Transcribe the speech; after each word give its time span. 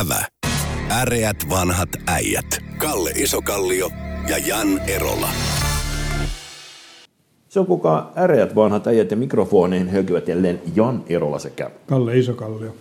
Ävä. 0.00 0.26
Äreät 0.90 1.36
vanhat 1.50 1.88
äijät. 2.06 2.46
Kalle 2.78 3.10
Isokallio 3.10 3.90
ja 4.28 4.38
Jan 4.38 4.78
Erola. 4.88 5.28
Se 7.48 7.60
on 7.60 7.66
kuka 7.66 8.12
äreät 8.16 8.54
vanhat 8.54 8.86
äijät 8.86 9.10
ja 9.10 9.16
mikrofoneihin 9.16 9.88
hölkyvät 9.88 10.28
jälleen 10.28 10.60
Jan 10.76 11.04
Erola 11.08 11.38
sekä 11.38 11.70
Kalle 11.86 12.18
Isokallio. 12.18 12.74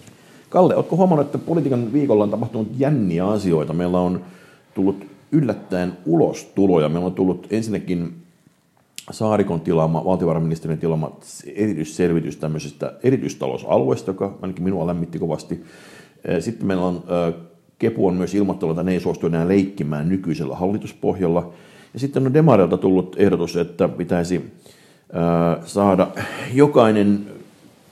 Kalle, 0.49 0.75
oletko 0.75 0.95
huomannut, 0.95 1.25
että 1.25 1.37
politiikan 1.37 1.93
viikolla 1.93 2.23
on 2.23 2.31
tapahtunut 2.31 2.67
jänniä 2.77 3.27
asioita? 3.27 3.73
Meillä 3.73 3.99
on 3.99 4.25
tullut 4.73 5.05
yllättäen 5.31 5.97
ulostuloja. 6.05 6.89
Meillä 6.89 7.07
on 7.07 7.13
tullut 7.13 7.47
ensinnäkin 7.49 8.13
Saarikon 9.11 9.61
tilaama, 9.61 10.05
valtiovarainministeriön 10.05 10.79
tilaama 10.79 11.17
erityisselvitys 11.55 12.37
tämmöisestä 12.37 12.93
erityistalousalueesta, 13.03 14.11
joka 14.11 14.37
ainakin 14.41 14.63
minua 14.63 14.87
lämmitti 14.87 15.19
kovasti. 15.19 15.63
Sitten 16.39 16.67
meillä 16.67 16.85
on, 16.85 17.03
Kepu 17.79 18.07
on 18.07 18.13
myös 18.13 18.35
ilmoittanut, 18.35 18.73
että 18.73 18.83
ne 18.83 18.91
ei 18.91 18.99
suostu 18.99 19.27
enää 19.27 19.47
leikkimään 19.47 20.09
nykyisellä 20.09 20.55
hallituspohjalla. 20.55 21.53
Ja 21.93 21.99
sitten 21.99 22.25
on 22.25 22.33
Demarilta 22.33 22.77
tullut 22.77 23.15
ehdotus, 23.19 23.55
että 23.55 23.87
pitäisi 23.87 24.51
saada 25.65 26.07
jokainen, 26.53 27.25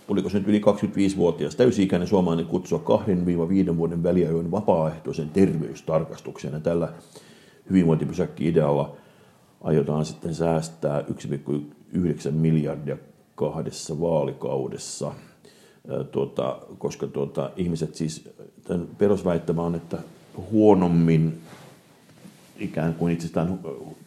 oliko 0.08 0.30
se 0.30 0.38
nyt 0.38 0.48
yli 0.48 0.60
25-vuotias 0.60 1.56
täysi-ikäinen 1.56 2.08
suomalainen 2.08 2.46
kutsua 2.46 2.82
2-5 3.72 3.78
vuoden 3.78 4.04
väliajoin 4.04 4.52
vapaaehtoisen 4.52 5.30
terveystarkastukseen. 5.30 6.54
Ja 6.54 6.60
tällä 6.60 6.90
hyvinvointipysäkki-idealla 7.70 8.96
aiotaan 9.62 10.06
sitten 10.06 10.36
säästää 10.36 11.02
1,9 11.02 12.32
miljardia 12.32 12.98
kahdessa 13.36 14.02
vaalikaudessa, 14.02 15.14
tuota, 16.12 16.60
koska 16.78 17.08
tuota, 17.08 17.52
ihmiset 17.56 17.96
siis, 17.96 18.30
tämän 18.68 18.88
perusväittämä 18.98 19.62
on, 19.62 19.76
että 19.76 19.98
huonommin 20.52 21.38
ikään 22.60 22.94
kuin 22.94 23.14
itsestään 23.14 23.60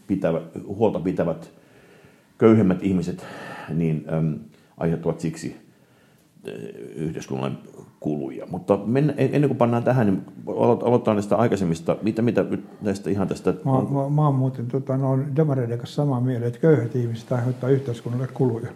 pitävä, 0.06 0.41
huolta 0.67 1.00
pitävät 1.00 1.50
köyhemmät 2.39 2.83
ihmiset 2.83 3.27
niin 3.69 4.05
äm, 4.12 4.39
aiheuttavat 4.78 5.20
siksi 5.20 5.56
yhteiskunnan 6.97 7.58
kuluja. 8.00 8.47
Mutta 8.50 8.77
mennä, 8.77 9.14
ennen 9.17 9.48
kuin 9.48 9.58
pannaan 9.58 9.84
tähän, 9.84 10.06
niin 10.06 10.22
aloitetaan 10.56 11.17
näistä 11.17 11.36
aikaisemmista. 11.36 11.97
Mitä, 12.02 12.22
mitä 12.22 12.45
näistä 12.83 13.11
ihan 13.11 13.28
tästä... 13.28 13.55
Mä, 13.64 13.72
mä, 13.72 14.11
mä 14.11 14.27
oon 14.27 14.34
muuten 14.34 14.67
tota, 14.67 14.97
no, 14.97 15.19
demareiden 15.36 15.78
kanssa 15.78 15.95
samaa 15.95 16.20
mieltä, 16.20 16.47
että 16.47 16.58
köyhät 16.58 16.97
ihmiset 16.97 17.33
aiheuttaa 17.33 17.70
yhteiskunnalle 17.70 18.27
kuluja. 18.27 18.69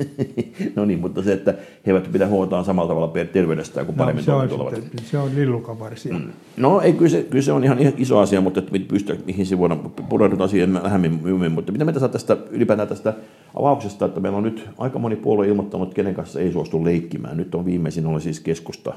no 0.76 0.84
niin, 0.84 1.00
mutta 1.00 1.22
se, 1.22 1.32
että 1.32 1.54
he 1.86 1.92
eivät 1.92 2.12
pitää 2.12 2.28
huoltaan 2.28 2.64
samalla 2.64 2.88
tavalla 2.88 3.24
terveydestään 3.32 3.86
kuin 3.86 3.96
no, 3.96 4.04
paremmin 4.04 4.24
no, 4.26 4.48
se 4.48 4.54
on, 4.54 4.74
sitten, 4.74 5.04
se 5.04 5.18
on 5.18 5.34
lillukavarsia. 5.34 6.14
Mm. 6.14 6.32
No 6.56 6.80
ei, 6.80 6.92
kyllä 6.92 7.10
se, 7.10 7.22
kyllä 7.22 7.42
se 7.42 7.52
on 7.52 7.64
ihan, 7.64 7.78
iso 7.96 8.18
asia, 8.18 8.40
mutta 8.40 8.60
että 8.60 8.72
pystyy, 8.88 9.22
mihin 9.26 9.46
se 9.46 9.58
voidaan 9.58 9.80
pureuduta 10.08 10.48
siihen 10.48 10.74
lähemmin. 10.82 11.52
Mutta 11.52 11.72
mitä 11.72 11.84
mieltä 11.84 12.08
tästä 12.08 12.36
ylipäätään 12.50 12.88
tästä 12.88 13.14
avauksesta, 13.54 14.04
että 14.04 14.20
meillä 14.20 14.38
on 14.38 14.44
nyt 14.44 14.68
aika 14.78 14.98
moni 14.98 15.16
puolue 15.16 15.48
ilmoittanut, 15.48 15.94
kenen 15.94 16.14
kanssa 16.14 16.40
ei 16.40 16.52
suostu 16.52 16.84
leikkimään. 16.84 17.36
Nyt 17.36 17.54
on 17.54 17.64
viimeisin 17.64 18.06
oli 18.06 18.20
siis 18.20 18.40
keskusta, 18.40 18.94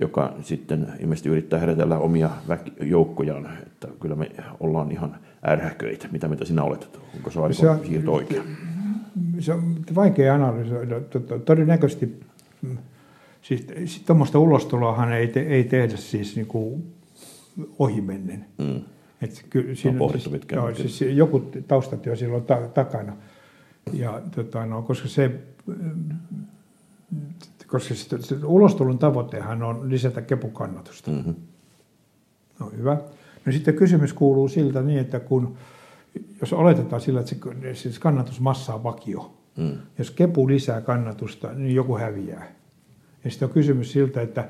joka 0.00 0.34
sitten 0.42 0.86
ilmeisesti 1.00 1.28
yrittää 1.28 1.58
herätellä 1.58 1.98
omia 1.98 2.30
joukkojaan, 2.80 3.48
että 3.66 3.88
kyllä 4.00 4.14
me 4.14 4.30
ollaan 4.60 4.92
ihan 4.92 5.16
ärhäköitä. 5.48 6.08
Mitä 6.12 6.28
mitä 6.28 6.44
sinä 6.44 6.62
olet? 6.62 7.00
Onko 7.16 7.30
Saarikon 7.30 7.86
siirto 7.86 8.12
oikein? 8.14 8.42
Se 9.40 9.52
on 9.52 9.76
vaikea 9.94 10.34
analysoida. 10.34 11.00
Todennäköisesti 11.44 12.20
siis, 13.42 13.66
tuommoista 14.06 14.38
ulostuloahan 14.38 15.12
ei, 15.12 15.28
te, 15.28 15.40
ei 15.40 15.64
tehdä 15.64 15.96
siis 15.96 16.36
niin 16.36 16.46
kuin 16.46 16.92
ohimennen. 17.78 18.44
Mm. 18.58 18.80
Et 19.22 19.46
ky, 19.50 19.74
siinä, 19.74 20.04
on 20.04 20.20
siis, 20.20 20.30
joo, 20.52 20.74
siis 20.74 21.00
joku 21.00 21.50
taustat 21.68 22.06
jo 22.06 22.16
silloin 22.16 22.44
ta, 22.44 22.68
takana. 22.74 23.16
Ja, 23.92 24.22
tota, 24.34 24.66
no, 24.66 24.82
koska 24.82 25.08
se, 25.08 25.40
koska 27.66 27.94
se, 27.94 28.22
se 28.22 28.36
ulostulon 28.44 28.98
tavoitehan 28.98 29.62
on 29.62 29.90
lisätä 29.90 30.22
kepukannatusta. 30.22 31.10
Mm-hmm. 31.10 31.34
No 32.60 32.70
hyvä. 32.76 32.98
No 33.46 33.52
sitten 33.52 33.74
kysymys 33.74 34.12
kuuluu 34.12 34.48
siltä 34.48 34.82
niin, 34.82 34.98
että 34.98 35.20
kun 35.20 35.56
jos 36.40 36.52
oletetaan 36.52 37.00
sillä, 37.00 37.20
että 37.20 37.34
se, 37.62 37.74
siis 37.74 37.98
kannatusmassa 37.98 38.74
on 38.74 38.82
vakio, 38.82 39.34
mm. 39.56 39.72
jos 39.98 40.10
kepu 40.10 40.48
lisää 40.48 40.80
kannatusta, 40.80 41.52
niin 41.52 41.74
joku 41.74 41.98
häviää. 41.98 42.52
Ja 43.24 43.30
sitten 43.30 43.48
on 43.48 43.52
kysymys 43.52 43.92
siltä, 43.92 44.20
että 44.20 44.48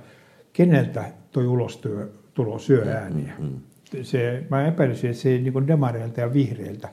keneltä 0.52 1.04
tuo 1.32 1.42
ulostyö 1.42 2.08
tulo 2.34 2.58
syö 2.58 2.84
mm, 2.84 2.90
ääniä. 2.90 3.32
Mm, 3.38 3.44
mm. 3.44 3.60
Se, 4.02 4.44
mä 4.50 4.66
epäilisin, 4.66 5.10
että 5.10 5.22
se 5.22 5.30
ei 5.30 5.42
niin 5.42 5.66
demareilta 5.66 6.20
ja 6.20 6.32
vihreiltä 6.32 6.88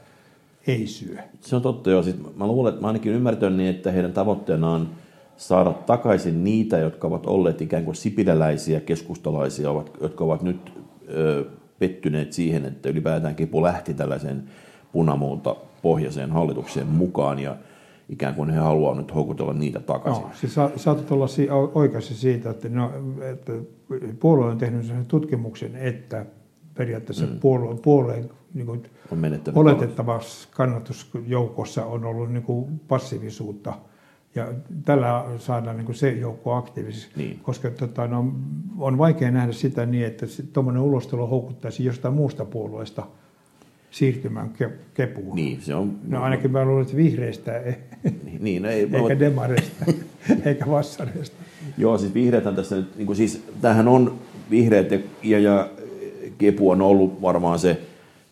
ei 0.67 0.87
syö. 0.87 1.17
Se 1.41 1.55
on 1.55 1.61
totta 1.61 1.89
joo. 1.89 2.03
Siis 2.03 2.15
mä 2.35 2.47
luulen, 2.47 2.69
että 2.69 2.81
mä 2.81 2.87
ainakin 2.87 3.11
ymmärtänyt 3.11 3.57
niin, 3.57 3.69
että 3.69 3.91
heidän 3.91 4.13
tavoitteena 4.13 4.69
on 4.69 4.89
saada 5.37 5.73
takaisin 5.73 6.43
niitä, 6.43 6.77
jotka 6.77 7.07
ovat 7.07 7.25
olleet 7.25 7.61
ikään 7.61 7.85
kuin 7.85 7.95
sipiläläisiä 7.95 8.79
keskustalaisia, 8.79 9.69
jotka 10.01 10.23
ovat 10.23 10.41
nyt 10.41 10.73
ö, 11.09 11.45
pettyneet 11.83 12.33
siihen, 12.33 12.65
että 12.65 12.89
ylipäätään 12.89 13.35
Kipu 13.35 13.63
lähti 13.63 13.93
tällaiseen 13.93 14.43
punamuuta 14.91 15.55
pohjaiseen 15.81 16.31
hallitukseen 16.31 16.87
mukaan 16.87 17.39
ja 17.39 17.55
ikään 18.09 18.35
kuin 18.35 18.49
he 18.49 18.59
haluavat 18.59 18.97
nyt 18.97 19.15
houkutella 19.15 19.53
niitä 19.53 19.79
takaisin. 19.79 20.23
No, 20.23 20.29
siis 20.33 20.53
sa- 20.53 20.71
saatat 20.75 21.11
olla 21.11 21.27
si- 21.27 21.47
oikeassa 21.73 22.15
siitä, 22.15 22.49
että, 22.49 22.69
no, 22.69 22.91
että 23.31 23.51
puolue 24.19 24.45
on 24.45 24.57
tehnyt 24.57 24.85
sen 24.85 25.05
tutkimuksen, 25.05 25.75
että 25.75 26.25
periaatteessa 26.73 27.25
mm. 27.25 27.39
puolue, 27.39 27.75
puolueen 27.75 28.29
niin 28.53 28.65
kuin, 28.65 28.83
on 29.11 29.19
oletettavassa 29.55 30.49
kannatusjoukossa 30.51 31.85
on 31.85 32.05
ollut 32.05 32.31
niin 32.31 32.43
kuin 32.43 32.79
passiivisuutta. 32.87 33.73
Ja 34.35 34.53
tällä 34.85 35.25
saadaan 35.37 35.77
niin 35.77 35.95
se 35.95 36.11
joukko 36.11 36.53
aktiivisesti, 36.53 37.11
niin. 37.15 37.39
koska 37.43 37.69
tota, 37.69 38.07
no, 38.07 38.33
on 38.77 38.97
vaikea 38.97 39.31
nähdä 39.31 39.51
sitä 39.51 39.85
niin, 39.85 40.05
että 40.05 40.25
tuommoinen 40.53 40.81
ulostulo 40.81 41.27
houkuttaisi 41.27 41.85
jostain 41.85 42.13
muusta 42.13 42.45
puolueesta– 42.45 43.07
siirtymään 43.93 44.51
kepuun. 44.93 45.35
Niin, 45.35 45.61
se 45.61 45.75
on... 45.75 45.95
No 46.07 46.23
ainakin 46.23 46.51
mä 46.51 46.65
luulen, 46.65 46.81
että 46.81 46.97
vihreistä 46.97 47.57
ei, 47.57 47.73
niin, 48.03 48.43
niin 48.43 48.61
no 48.61 48.69
ei, 48.69 48.81
eikä 48.81 49.13
mä... 49.13 49.19
demareista, 49.19 49.85
eikä 50.45 50.65
vassareista. 50.67 51.35
Joo, 51.77 51.97
siis 51.97 52.13
vihreät 52.13 52.55
tässä 52.55 52.75
nyt, 52.75 52.95
niin 52.97 53.05
kuin 53.05 53.15
siis, 53.15 53.43
tämähän 53.61 53.87
on 53.87 54.19
vihreät 54.49 54.91
ja, 54.91 54.99
ja, 55.23 55.39
ja 55.39 55.69
kepu 56.37 56.69
on 56.69 56.81
ollut 56.81 57.21
varmaan 57.21 57.59
se 57.59 57.81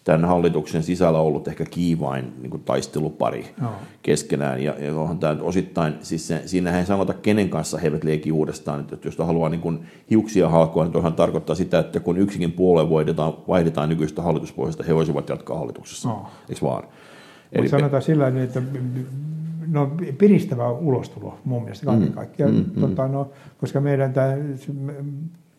tämän 0.04 0.26
hallituksen 0.26 0.84
sisällä 0.84 1.20
ollut 1.20 1.48
ehkä 1.48 1.66
kiivain 1.66 2.34
niin 2.42 2.50
kuin 2.50 2.64
taistelupari 2.64 3.46
no. 3.62 3.70
keskenään. 4.02 4.64
Ja, 4.64 4.76
ja 4.80 4.96
onhan 4.96 5.20
tämä 5.20 5.38
osittain, 5.42 5.94
siis 6.02 6.28
se, 6.28 6.42
siinähän 6.46 6.80
ei 6.80 6.86
sanota, 6.86 7.14
kenen 7.14 7.50
kanssa 7.50 7.78
he 7.78 7.88
eivät 7.88 8.04
leiki 8.04 8.32
uudestaan. 8.32 8.80
Että 8.80 9.08
jos 9.08 9.18
haluaa 9.18 9.50
niin 9.50 9.62
kuin 9.62 9.80
hiuksia 10.10 10.50
halkoa, 10.50 10.84
niin 10.84 10.94
toihan 10.94 11.14
tarkoittaa 11.14 11.56
sitä, 11.56 11.80
että 11.80 12.00
kun 12.00 12.18
yksikin 12.18 12.52
puolue 12.52 12.90
vaihdetaan, 12.90 13.34
vaihdetaan 13.48 13.90
nykyistä 13.90 14.22
hallituspohjasta, 14.22 14.84
he 14.84 14.96
voisivat 14.96 15.30
jatkaa 15.30 15.58
hallituksessa. 15.58 16.10
No. 16.10 16.26
Eikö 16.50 16.66
vaan? 16.66 16.84
Eli... 17.52 17.70
sanotaan 17.70 18.02
sillä 18.02 18.26
tavalla, 18.26 18.44
että 18.44 18.62
no, 19.68 19.92
piristävä 20.18 20.72
ulostulo 20.72 21.38
mun 21.46 21.64
mielestä 21.64 21.86
kaiken 21.86 22.08
mm, 22.08 22.14
kaikkiaan, 22.14 22.54
mm, 22.54 22.82
tota, 22.82 23.08
no, 23.08 23.30
koska 23.58 23.82
meidän 23.82 24.14
tämä, 24.14 24.34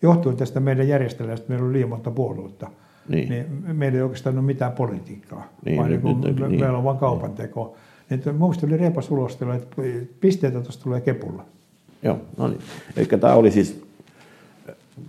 johtuu 0.02 0.32
tästä 0.32 0.60
meidän 0.60 0.88
järjestelmästä, 0.88 1.46
meillä 1.48 1.66
on 1.66 1.72
liian 1.72 1.88
monta 1.88 2.10
puoluetta 2.10 2.70
niin. 3.08 3.28
niin 3.28 3.46
meillä 3.76 3.96
ei 3.96 4.02
oikeastaan 4.02 4.38
ole 4.38 4.44
mitään 4.44 4.72
politiikkaa, 4.72 5.48
niin, 5.64 5.78
vaan 5.78 5.90
nyt, 5.90 6.02
niin 6.02 6.20
nyt, 6.20 6.38
me, 6.40 6.48
niin. 6.48 6.60
meillä 6.60 6.78
on 6.78 6.84
vain 6.84 6.98
kaupanteko. 6.98 7.76
Niin. 8.10 8.18
Että 8.18 8.32
mielestäni 8.32 8.72
oli 8.72 8.80
reipas 8.80 9.10
ulostelu, 9.10 9.50
että 9.50 9.76
pisteitä 10.20 10.60
tuosta 10.60 10.84
tulee 10.84 11.00
kepulla. 11.00 11.44
Joo, 12.02 12.20
no 12.36 12.48
niin. 12.48 12.60
Eli 12.96 13.06
tämä 13.06 13.34
oli 13.34 13.50
siis 13.50 13.82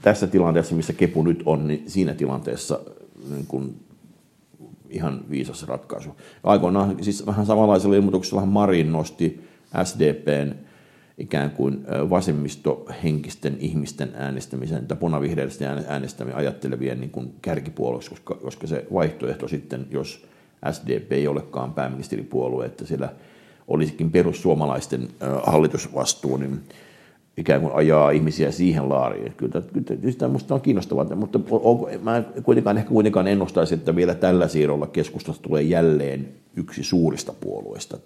tässä 0.02 0.28
tilanteessa, 0.28 0.76
missä 0.76 0.94
kepu 0.94 1.24
nyt 1.24 1.44
on, 1.46 1.68
niin 1.68 1.84
siinä 1.88 2.14
tilanteessa 2.14 2.80
niin 3.30 3.46
kuin 3.48 3.76
ihan 4.90 5.22
viisas 5.30 5.68
ratkaisu. 5.68 6.16
Aikoinaan 6.44 7.04
siis 7.04 7.26
vähän 7.26 7.46
samanlaisella 7.46 7.96
ilmoituksella 7.96 8.46
Marin 8.46 8.92
nosti 8.92 9.48
SDPn 9.84 10.56
ikään 11.18 11.52
kuin 11.52 11.86
vasemmistohenkisten 12.10 13.58
ihmisten 13.60 14.12
äänestämisen 14.16 14.88
tai 14.88 14.98
punavihreistä 14.98 15.84
äänestämisen 15.88 16.38
ajattelevien 16.38 17.00
niin 17.00 17.10
kuin 17.10 17.34
kärkipuolueeksi, 17.42 18.10
koska, 18.10 18.36
koska 18.36 18.68
se 18.68 18.86
vaihtoehto 18.94 19.48
sitten, 19.48 19.88
jos 19.92 20.26
SDP 20.72 21.12
ei 21.12 21.28
olekaan 21.28 21.74
pääministeripuolue, 21.74 22.66
että 22.66 22.86
siellä 22.86 23.10
olisikin 23.68 24.12
perussuomalaisten 24.12 25.08
hallitusvastuu, 25.44 26.38
niin 26.38 26.60
ikään 27.38 27.62
kuin 27.62 27.74
ajaa 27.74 28.12
ihmisiä 28.12 28.52
siihen 28.52 28.90
laariin. 28.90 29.34
Kyllä, 29.38 29.62
kyllä 29.74 30.16
tämä 30.18 30.30
minusta 30.30 30.56
on 30.56 30.62
kiinnostavaa, 30.62 31.16
mutta 31.16 31.40
onko, 31.52 31.90
mä 32.02 32.24
kuitenkaan 32.44 32.78
ehkä 32.78 32.90
kuitenkaan 32.90 33.28
ennustaisi, 33.28 33.74
että 33.74 33.96
vielä 33.96 34.16
tällä 34.16 34.48
siirrolla 34.48 34.88
keskustasta 34.88 35.44
tulee 35.44 35.62
jälleen 35.62 36.30
yksi 36.56 36.84
suurista 36.84 37.34
puolueista. 37.40 37.98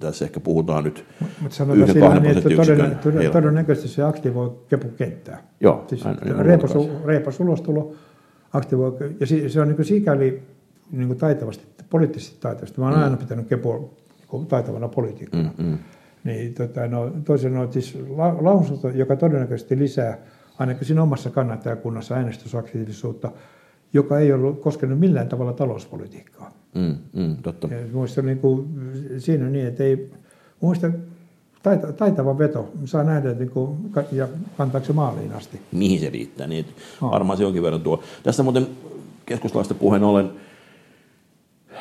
Tässä 0.00 0.24
ehkä 0.24 0.40
puhutaan 0.40 0.84
nyt 0.84 1.04
Mutta 1.40 1.56
sanotaan 1.56 1.88
yhden 1.90 2.02
kahden 2.02 2.22
niin, 2.22 2.38
että 2.38 2.50
prosenttiyksikön 2.50 2.76
toden, 2.90 2.98
toden, 2.98 3.18
heillä. 3.18 3.32
todennäköisesti 3.32 3.88
se 3.88 4.02
aktivoi 4.02 4.58
kepukenttää. 4.68 5.42
Joo, 5.60 5.84
Siis 5.88 6.04
reipas, 6.38 6.70
reipas 7.04 7.40
ulostulo 7.40 7.94
aktivoi, 8.52 8.96
ja 9.20 9.26
si- 9.26 9.48
se 9.48 9.60
on 9.60 9.68
niin 9.68 9.84
sikäli 9.84 10.42
niin 10.90 11.06
kuin 11.06 11.18
taitavasti, 11.18 11.66
poliittisesti 11.90 12.36
taitavasti. 12.40 12.80
Mä 12.80 12.88
oon 12.88 12.98
aina 12.98 13.16
pitänyt 13.16 13.48
kepua 13.48 13.90
niin 14.32 14.46
taitavana 14.46 14.88
poliitikkona. 14.88 15.50
Mm, 15.58 15.64
mm. 15.66 15.78
Niin, 16.24 16.54
tota, 16.54 16.86
no, 16.88 17.12
toisin 17.24 17.50
sanoen, 17.50 17.72
siis 17.72 17.98
la, 18.16 18.36
lausunto, 18.40 18.88
joka 18.88 19.16
todennäköisesti 19.16 19.78
lisää 19.78 20.18
ainakin 20.58 20.86
siinä 20.86 21.02
omassa 21.02 21.30
kannattajakunnassa 21.30 22.14
äänestysaktiivisuutta, 22.14 23.30
joka 23.96 24.18
ei 24.18 24.32
ollut 24.32 24.60
koskenut 24.60 24.98
millään 25.00 25.28
tavalla 25.28 25.52
talouspolitiikkaa. 25.52 26.50
Mm, 26.74 26.94
mm, 27.12 27.36
totta. 27.42 27.68
Ja 27.70 27.78
muista 27.92 28.22
niin 28.22 28.38
kuin, 28.38 28.66
siinä 29.18 29.50
niin, 29.50 29.66
että 29.66 29.84
ei, 29.84 30.10
muista 30.60 30.90
taita, 31.62 31.92
taitava 31.92 32.38
veto, 32.38 32.72
saa 32.84 33.04
nähdä 33.04 33.32
niin 33.34 33.50
kuin, 33.50 33.76
ja 34.12 34.28
kantaako 34.56 34.86
se 34.86 34.92
maaliin 34.92 35.32
asti. 35.32 35.60
mihin 35.72 36.00
se 36.00 36.10
riittää. 36.10 36.46
Niin, 36.46 36.66
Oh. 37.02 37.10
varmaan 37.10 37.36
se 37.36 37.42
jonkin 37.42 37.62
verran 37.62 37.80
tuo. 37.80 38.02
Tästä 38.22 38.42
muuten 38.42 38.66
keskustalaista 39.26 39.74
puheen 39.74 40.04
ollen, 40.04 40.30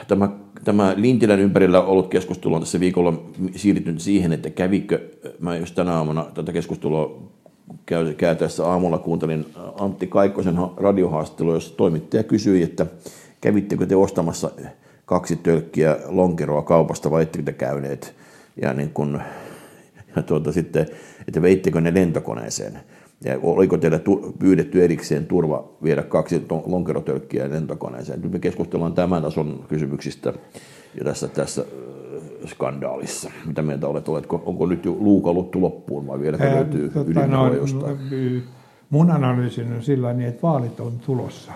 tämä, 0.07 0.29
tämä 0.63 0.93
Lintilän 0.97 1.39
ympärillä 1.39 1.81
ollut 1.81 2.07
keskustelu 2.07 2.53
on 2.53 2.61
tässä 2.61 2.79
viikolla 2.79 3.13
siirtynyt 3.55 4.01
siihen, 4.01 4.33
että 4.33 4.49
kävikö, 4.49 4.99
mä 5.39 5.57
just 5.57 5.75
tänä 5.75 5.93
aamuna 5.93 6.25
tätä 6.33 6.51
keskustelua 6.53 7.31
käytäessä 8.17 8.67
aamulla 8.67 8.97
kuuntelin 8.97 9.45
Antti 9.79 10.07
Kaikkosen 10.07 10.55
ha- 10.55 10.73
radiohaastattelua, 10.77 11.53
jossa 11.53 11.77
toimittaja 11.77 12.23
kysyi, 12.23 12.63
että 12.63 12.85
kävittekö 13.41 13.85
te 13.85 13.95
ostamassa 13.95 14.51
kaksi 15.05 15.35
tölkkiä 15.35 15.97
lonkeroa 16.05 16.61
kaupasta 16.61 17.11
vai 17.11 17.23
ettekö 17.23 17.43
te 17.43 17.53
käyneet? 17.53 18.15
Ja 18.61 18.73
niin 18.73 18.89
kun, 18.89 19.21
ja 20.15 20.23
tuota 20.23 20.51
sitten, 20.51 20.87
että 21.27 21.41
veittekö 21.41 21.81
ne 21.81 21.93
lentokoneeseen. 21.93 22.79
Ja 23.23 23.39
oliko 23.43 23.77
teillä 23.77 23.99
pyydetty 24.39 24.83
erikseen 24.83 25.25
turva 25.25 25.69
viedä 25.83 26.03
kaksi 26.03 26.45
lonkerotölkkiä 26.65 27.49
lentokoneeseen? 27.49 28.21
Nyt 28.21 28.31
me 28.31 28.39
keskustellaan 28.39 28.93
tämän 28.93 29.21
tason 29.21 29.65
kysymyksistä 29.69 30.33
ja 30.97 31.03
tässä, 31.03 31.27
tässä 31.27 31.61
äh, 31.61 32.49
skandaalissa. 32.49 33.31
Mitä 33.45 33.61
mieltä 33.61 33.87
olet? 33.87 34.09
Oletko, 34.09 34.43
onko 34.45 34.65
nyt 34.65 34.85
jo 34.85 34.95
luukaluttu 34.99 35.61
loppuun 35.61 36.07
vai 36.07 36.19
vieläkö 36.19 36.43
Ää, 36.43 36.55
löytyy 36.55 36.89
tota, 36.89 37.09
ydinvoima 37.11 37.47
no, 37.49 37.53
jostain? 37.55 37.97
Mun 38.89 39.11
analyysi 39.11 39.61
on 39.61 39.83
sillä 39.83 40.13
niin, 40.13 40.29
että 40.29 40.41
vaalit 40.41 40.79
on 40.79 40.93
tulossa. 41.05 41.51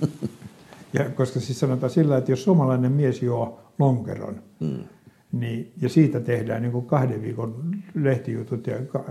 ja, 0.92 1.04
koska 1.10 1.40
siis 1.40 1.60
sanotaan 1.60 1.90
sillä, 1.90 2.16
että 2.16 2.32
jos 2.32 2.44
suomalainen 2.44 2.92
mies 2.92 3.22
juo 3.22 3.60
lonkeron, 3.78 4.34
Mm. 4.60 4.84
niin, 5.32 5.72
ja 5.82 5.88
siitä 5.88 6.20
tehdään 6.20 6.62
niin 6.62 6.72
kuin 6.72 6.86
kahden 6.86 7.22
viikon 7.22 7.54
lehtijutut, 7.94 8.66
ja 8.66 8.76
ka- 8.88 9.04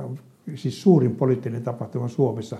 siis 0.55 0.81
suurin 0.81 1.15
poliittinen 1.15 1.63
tapahtuma 1.63 2.07
Suomessa, 2.07 2.57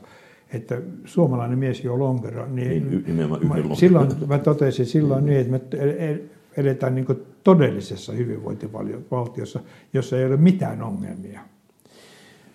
että 0.54 0.82
suomalainen 1.06 1.60
mies 1.60 1.84
juo 1.84 2.00
lonkeron, 2.00 2.56
niin, 2.56 2.70
Niin, 2.90 3.04
y- 3.08 3.14
mä, 3.28 3.76
silloin 3.76 4.10
mä 4.28 4.38
totesin 4.38 4.86
silloin 4.86 5.26
niin, 5.26 5.38
että 5.40 5.52
me 5.52 5.62
el- 5.80 5.96
el- 6.00 6.20
eletään 6.58 6.96
niin 6.96 7.06
todellisessa 7.44 8.14
hyvinvointivaltiossa, 8.14 9.60
jossa 9.94 10.18
ei 10.18 10.26
ole 10.26 10.38
mitään 10.38 10.84
ongelmia. 10.84 11.40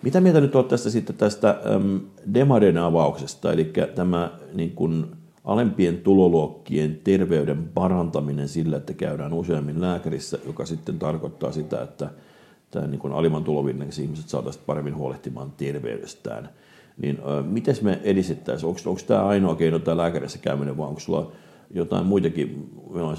Mitä 0.01 0.21
mieltä 0.21 0.41
nyt 0.41 0.55
olet 0.55 0.67
tästä 0.67 0.89
sitten 0.89 1.15
tästä 1.15 1.59
äm, 1.75 1.99
Demaden 2.33 2.77
avauksesta, 2.77 3.53
eli 3.53 3.73
tämä 3.95 4.31
niin 4.53 4.71
kuin, 4.71 5.05
alempien 5.43 5.97
tuloluokkien 5.97 6.99
terveyden 7.03 7.69
parantaminen 7.73 8.47
sillä, 8.47 8.77
että 8.77 8.93
käydään 8.93 9.33
useammin 9.33 9.81
lääkärissä, 9.81 10.39
joka 10.45 10.65
sitten 10.65 10.99
tarkoittaa 10.99 11.51
sitä, 11.51 11.81
että 11.81 12.09
tämä 12.71 12.87
niin 12.87 12.99
kuin 12.99 13.13
alimman 13.13 13.43
tulovirran 13.43 13.89
ihmiset 14.01 14.29
saataisiin 14.29 14.63
paremmin 14.65 14.95
huolehtimaan 14.95 15.51
terveydestään. 15.57 16.49
Niin 17.01 17.17
äh, 17.17 17.45
miten 17.45 17.75
me 17.81 17.99
edistettäisiin? 18.03 18.67
Onko, 18.67 18.79
onko 18.85 19.01
tämä 19.07 19.25
ainoa 19.25 19.55
keino 19.55 19.79
tämä 19.79 19.97
lääkärissä 19.97 20.39
käyminen 20.39 20.77
vai 20.77 20.87
onko 20.87 20.99
sulla 20.99 21.31
jotain 21.73 22.05
muitakin, 22.05 22.69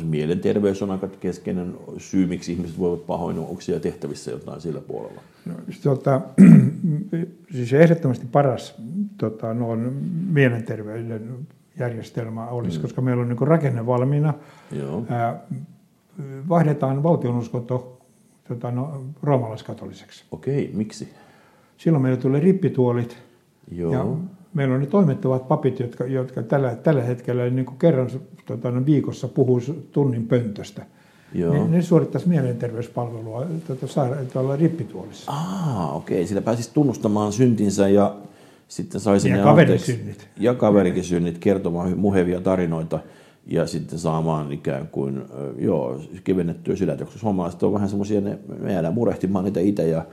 mielenterveys 0.05 0.83
on 0.83 0.91
aika 0.91 1.09
keskeinen 1.09 1.75
syy, 1.99 2.27
miksi 2.27 2.53
ihmiset 2.53 2.79
voivat 2.79 3.07
pahoin, 3.07 3.39
onko 3.39 3.61
siellä 3.61 3.81
tehtävissä 3.81 4.31
jotain 4.31 4.61
sillä 4.61 4.81
puolella? 4.81 5.21
No, 5.47 5.55
tota, 5.83 6.21
siis 7.57 7.73
ehdottomasti 7.73 8.27
paras 8.33 8.75
tota, 9.19 9.55
no, 9.55 9.77
mielenterveyden 10.33 11.47
järjestelmä 11.79 12.47
olisi, 12.47 12.79
mm. 12.79 12.83
koska 12.83 13.01
meillä 13.01 13.23
on 13.23 13.29
niin 13.29 13.49
rakenne 13.49 13.87
valmiina. 13.87 14.35
Joo. 14.73 15.05
Ää, 15.09 15.41
vaihdetaan 16.49 17.03
valtionuskonto 17.03 17.99
tota, 18.49 18.71
no, 18.71 19.05
roomalaiskatoliseksi. 19.23 20.25
Okei, 20.31 20.71
miksi? 20.75 21.09
Silloin 21.77 22.03
meillä 22.03 22.21
tulee 22.21 22.41
rippituolit 22.41 23.17
Joo. 23.73 23.93
ja 23.93 24.07
meillä 24.55 24.75
on 24.75 24.81
ne 24.81 24.87
toimettavat 24.87 25.49
papit, 25.49 25.81
jotka, 25.81 26.05
jotka 26.05 26.43
tällä, 26.43 26.77
tällä 26.77 27.03
hetkellä 27.03 27.51
niin 27.51 27.67
kuin 27.67 27.79
kerran 27.79 28.11
tota, 28.47 28.71
no, 28.71 28.87
viikossa 28.87 29.29
puhuu 29.29 29.61
tunnin 29.93 30.27
pöntöstä. 30.27 30.87
Joo. 31.35 31.53
Ne, 31.55 31.69
ne 31.69 31.83
suorittaisi 31.83 32.29
mielenterveyspalvelua 32.29 33.47
tota, 33.69 33.87
saira- 33.87 34.25
tuolla 34.33 34.57
rippituolissa. 34.57 35.33
Ah, 35.33 35.97
okei. 35.97 36.27
Sillä 36.27 36.43
pääsisi 36.43 36.71
tunnustamaan 36.75 37.33
syntinsä 37.33 37.89
ja 37.89 38.17
sitten 38.69 39.01
saisi 39.01 39.29
Ja 39.29 39.37
ne 39.37 39.43
anteeksi. 39.43 39.93
synnit. 39.93 40.29
Ja 40.37 40.55
kaverikin 40.55 41.05
synnit 41.05 41.39
kertomaan 41.39 41.99
muhevia 41.99 42.41
tarinoita 42.41 42.99
ja 43.47 43.67
sitten 43.67 43.99
saamaan 43.99 44.53
ikään 44.53 44.89
kuin, 44.89 45.23
joo, 45.59 46.01
kevennettyä 46.25 46.77
sydäntä, 46.77 47.05
koska 47.05 47.19
suomalaiset 47.21 47.63
on 47.63 47.73
vähän 47.73 47.89
semmoisia, 47.89 48.21
ne, 48.21 48.39
me 48.59 48.73
jäädään 48.73 48.95
murehtimaan 48.95 49.45
niitä 49.45 49.61
itse 49.61 49.89
ja 49.89 50.05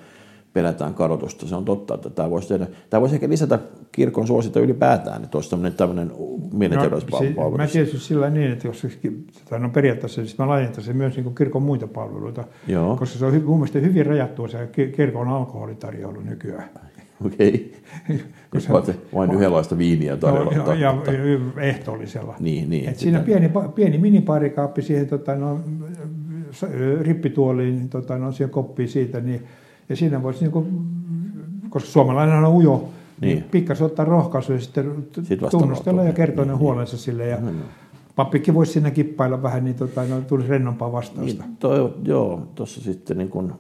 pelätään 0.57 0.93
kadotusta. 0.93 1.47
Se 1.47 1.55
on 1.55 1.65
totta, 1.65 1.93
että 1.95 2.09
tämä 2.09 2.29
voisi, 2.29 2.47
tehdä, 2.47 2.67
tämä 2.89 3.01
voisi 3.01 3.15
ehkä 3.15 3.29
lisätä 3.29 3.59
kirkon 3.91 4.27
suosita 4.27 4.59
ylipäätään, 4.59 5.23
että 5.23 5.37
olisi 5.37 5.49
tämmöinen, 5.49 5.73
tämmöinen 5.77 6.07
No, 6.07 6.15
mielenterveyspalvelu. 6.53 7.57
mä 7.57 7.67
tietysti 7.67 7.99
sillä 7.99 8.29
niin, 8.29 8.51
että 8.51 8.67
jos 8.67 8.87
tai 9.49 9.59
no 9.59 9.69
periaatteessa 9.69 10.21
siis 10.21 10.37
mä 10.37 10.47
laajentaisin 10.47 10.97
myös 10.97 11.15
niin 11.17 11.35
kirkon 11.35 11.63
muita 11.63 11.87
palveluita, 11.87 12.43
Joo. 12.67 12.95
koska 12.95 13.19
se 13.19 13.25
on 13.25 13.43
mun 13.45 13.57
mielestä 13.57 13.79
hyvin 13.79 14.05
rajattua 14.05 14.47
se 14.47 14.69
ki- 14.71 14.87
kirkon 14.95 15.27
alkoholitarjoulu 15.27 16.19
nykyään. 16.21 16.69
Okei. 17.25 17.73
Koska- 18.49 18.73
Koska 18.73 18.93
vain 19.15 19.31
yhdenlaista 19.31 19.77
viiniä 19.77 20.17
tarjolla. 20.17 20.51
No, 20.51 20.73
ja, 20.73 20.93
mutta- 20.93 21.11
ehtoollisella. 21.61 22.35
Niin, 22.39 22.69
niin. 22.69 22.89
Et 22.89 22.97
siinä 22.99 23.19
pieni, 23.19 23.51
pieni 23.75 23.97
minipaarikaappi 23.97 24.81
siihen 24.81 25.07
tota, 25.07 25.35
no, 25.35 25.59
rippituoliin, 27.01 27.89
tota, 27.89 28.17
no, 28.17 28.31
siihen 28.31 28.49
koppiin 28.49 28.89
siitä, 28.89 29.19
niin, 29.21 29.43
ja 29.89 29.95
siinä 29.95 30.23
voisi, 30.23 30.41
niinku, 30.41 30.67
koska 31.69 31.89
suomalainen 31.89 32.43
on 32.43 32.53
ujo, 32.53 32.77
niin, 32.77 32.91
Niin. 33.21 33.39
niin 33.39 33.49
pikkasen 33.51 33.85
ottaa 33.85 34.05
rohkaisu 34.05 34.53
ja 34.53 34.59
sitten 34.59 35.05
Sit 35.23 35.41
vasta 35.41 35.57
tunnustella 35.57 36.03
ja 36.03 36.13
kertoa 36.13 36.45
ne 36.45 36.51
Niin, 36.51 36.59
huolensa 36.59 36.97
sille. 36.97 37.27
Ja 37.27 37.37
joo. 37.39 37.51
pappikin 38.15 38.53
voisi 38.53 38.71
siinä 38.71 38.91
kippailla 38.91 39.43
vähän, 39.43 39.63
niin 39.63 39.75
tota, 39.75 40.03
no, 40.03 40.21
tulisi 40.21 40.49
rennompaa 40.49 40.91
vastausta. 40.91 41.43
Niin, 41.43 41.57
toi, 41.57 41.93
joo, 42.03 42.47
tuossa 42.55 42.81
sitten 42.81 43.17
niin 43.17 43.29
kun, 43.29 43.53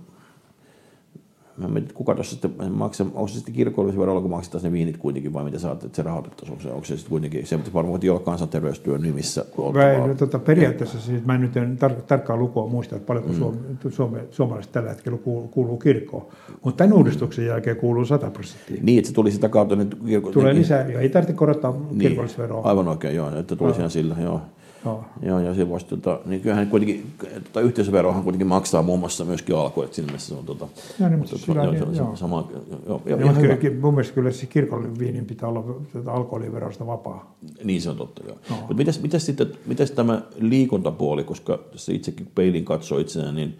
mä 1.57 1.67
mietin, 1.67 1.93
kuka 1.93 2.15
tuossa 2.15 2.31
sitten 2.31 2.51
maksaa, 2.71 3.07
onko 3.13 3.27
se 3.27 3.33
sitten 3.35 3.53
kirkollisverolla, 3.53 4.21
kun 4.21 4.29
maksetaan 4.29 4.63
ne 4.63 4.71
viinit 4.71 4.97
kuitenkin, 4.97 5.33
vai 5.33 5.43
mitä 5.43 5.59
sä 5.59 5.67
ajattelet, 5.67 5.89
että 5.89 5.95
se 5.95 6.03
rahoitettaisiin, 6.03 6.51
onko 6.51 6.63
se, 6.63 6.69
onko 6.71 6.85
se 6.85 6.95
sitten 6.97 7.09
kuitenkin, 7.09 7.47
se 7.47 7.57
mutta 7.57 7.73
varmaan 7.73 8.01
voi 8.01 8.09
olla 8.09 8.19
kansanterveystyön 8.19 9.01
nimissä. 9.01 9.45
Oltavaa. 9.57 9.89
en, 9.91 10.17
tota, 10.17 10.39
periaatteessa 10.39 10.99
siis 10.99 11.25
mä 11.25 11.35
en 11.35 11.41
nyt 11.41 11.57
en 11.57 11.77
tar- 11.83 12.01
tarkkaa 12.07 12.37
lukua 12.37 12.67
muista, 12.67 12.95
että 12.95 13.05
paljonko 13.07 13.31
Mm. 13.31 13.37
suome, 13.37 13.57
suome, 13.89 14.19
suomalaiset 14.31 14.71
tällä 14.71 14.89
hetkellä 14.89 15.17
kuuluu, 15.17 15.47
kuuluu 15.47 15.77
kirkkoon. 15.77 16.25
Mutta 16.63 16.77
tämän 16.77 16.97
uudistuksen 16.97 17.45
jälkeen 17.45 17.75
kuuluu 17.77 18.05
100 18.05 18.29
prosenttia. 18.31 18.77
Niin, 18.81 18.97
että 18.97 19.07
se 19.07 19.13
tuli 19.13 19.31
sitä 19.31 19.49
kautta 19.49 19.75
nyt 19.75 19.97
kirkko, 20.05 20.31
Tulee 20.31 20.53
niin, 20.53 20.61
lisää, 20.61 20.87
ja 20.89 20.99
ei 20.99 21.09
tarvitse 21.09 21.33
korottaa 21.33 21.71
niin, 21.71 21.99
kirkollisveroa. 21.99 22.61
Aivan 22.63 22.87
oikein, 22.87 23.15
joo, 23.15 23.39
että 23.39 23.55
tuli 23.55 23.71
ihan 23.77 23.89
sillä, 23.89 24.15
joo. 24.23 24.41
Joo. 24.85 25.05
Joo, 25.21 25.39
ja 25.39 25.53
se 25.53 25.69
voisi, 25.69 25.85
tota, 25.85 26.19
niin 26.25 26.41
kyllähän 26.41 26.67
kuitenkin, 26.67 27.11
tota, 27.43 27.61
yhteisöverohan 27.61 28.23
kuitenkin 28.23 28.47
maksaa 28.47 28.81
muun 28.81 28.99
muassa 28.99 29.25
myöskin 29.25 29.55
alkoa, 29.55 29.83
että 29.83 29.95
siinä 29.95 30.05
mielessä 30.05 30.27
se 30.27 30.35
on 30.39 30.45
tota, 30.45 30.67
Joo, 30.99 31.09
niin, 31.09 31.19
mutta 31.19 31.37
sillä 31.37 31.63
joo, 31.63 31.71
niin, 31.71 31.79
se 31.79 31.89
on 31.89 31.95
joo. 31.95 32.15
sama, 32.15 32.49
joo, 32.51 32.81
joo, 32.87 33.01
Ja 33.05 33.15
ihan 33.15 33.27
mutta 33.27 33.41
hyvä. 33.41 33.55
kyllä, 33.55 33.81
mun 33.81 33.93
mielestä 33.93 34.13
kyllä 34.13 34.31
se 34.31 34.45
kirkollinen 34.45 34.99
viinin 34.99 35.25
pitää 35.25 35.49
olla 35.49 35.63
tätä 35.93 36.11
alkoholiverosta 36.11 36.87
vapaa. 36.87 37.35
Niin 37.63 37.81
se 37.81 37.89
on 37.89 37.97
totta, 37.97 38.23
joo. 38.27 38.37
No. 38.49 38.55
Mutta 38.55 38.73
mitäs, 38.73 39.01
mitäs 39.01 39.25
sitten, 39.25 39.51
mitäs 39.65 39.91
tämä 39.91 40.21
liikuntapuoli, 40.39 41.23
koska 41.23 41.59
tässä 41.71 41.93
itsekin 41.93 42.31
peilin 42.35 42.65
katsoo 42.65 42.99
itseään, 42.99 43.35
niin 43.35 43.57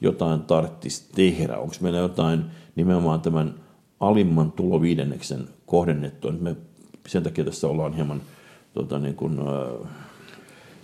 jotain 0.00 0.42
tarttisi 0.42 1.04
tehdä. 1.14 1.58
Onko 1.58 1.74
meillä 1.80 1.98
jotain 1.98 2.44
nimenomaan 2.76 3.20
tämän 3.20 3.54
alimman 4.00 4.52
tuloviidenneksen 4.52 5.48
kohdennettua? 5.66 6.32
Nyt 6.32 6.40
me 6.40 6.56
sen 7.06 7.22
takia 7.22 7.44
tässä 7.44 7.68
ollaan 7.68 7.92
hieman 7.92 8.22
tota, 8.74 8.98
niin 8.98 9.14
kuin, 9.14 9.38
äh, 9.38 9.90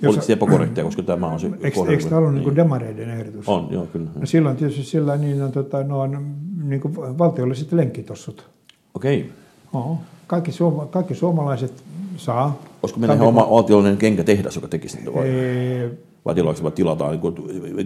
poliittisesti 0.00 0.32
epäkorrekteja, 0.32 0.84
koska 0.84 1.02
tämä 1.02 1.26
on 1.26 1.40
se 1.40 1.50
Eikö, 1.62 1.80
eikö 1.88 2.04
tämä 2.04 2.16
ollut 2.16 2.34
niin. 2.34 2.44
niin. 2.44 2.56
demareiden 2.56 3.10
ehdotus? 3.10 3.48
On, 3.48 3.68
joo, 3.70 3.86
kyllä. 3.86 4.10
No 4.20 4.26
silloin 4.26 4.56
tietysti 4.56 4.82
sillä 4.82 5.16
niin 5.16 5.42
on, 5.42 5.52
tota, 5.52 5.84
no, 5.84 6.00
on 6.00 6.36
niin 6.62 6.80
kuin 6.80 7.18
valtiolliset 7.18 7.72
lenkkitossut. 7.72 8.50
Okei. 8.94 9.30
Oo. 9.72 9.98
Kaikki, 10.26 10.52
suoma, 10.52 10.86
kaikki 10.86 11.14
suomalaiset 11.14 11.72
saa. 12.16 12.58
Olisiko 12.82 13.00
meillä 13.00 13.14
ihan 13.14 13.26
oma 13.26 13.50
valtiollinen 13.50 13.96
kenkätehdas, 13.96 14.54
joka 14.54 14.68
tekisi 14.68 14.96
niitä 14.96 15.14
vai? 15.14 15.28
Ee, 15.28 15.90
vai 16.24 16.34
tilaako 16.34 16.62
vai 16.62 16.72
tilataan, 16.72 17.10
niin 17.10 17.20
kun 17.20 17.34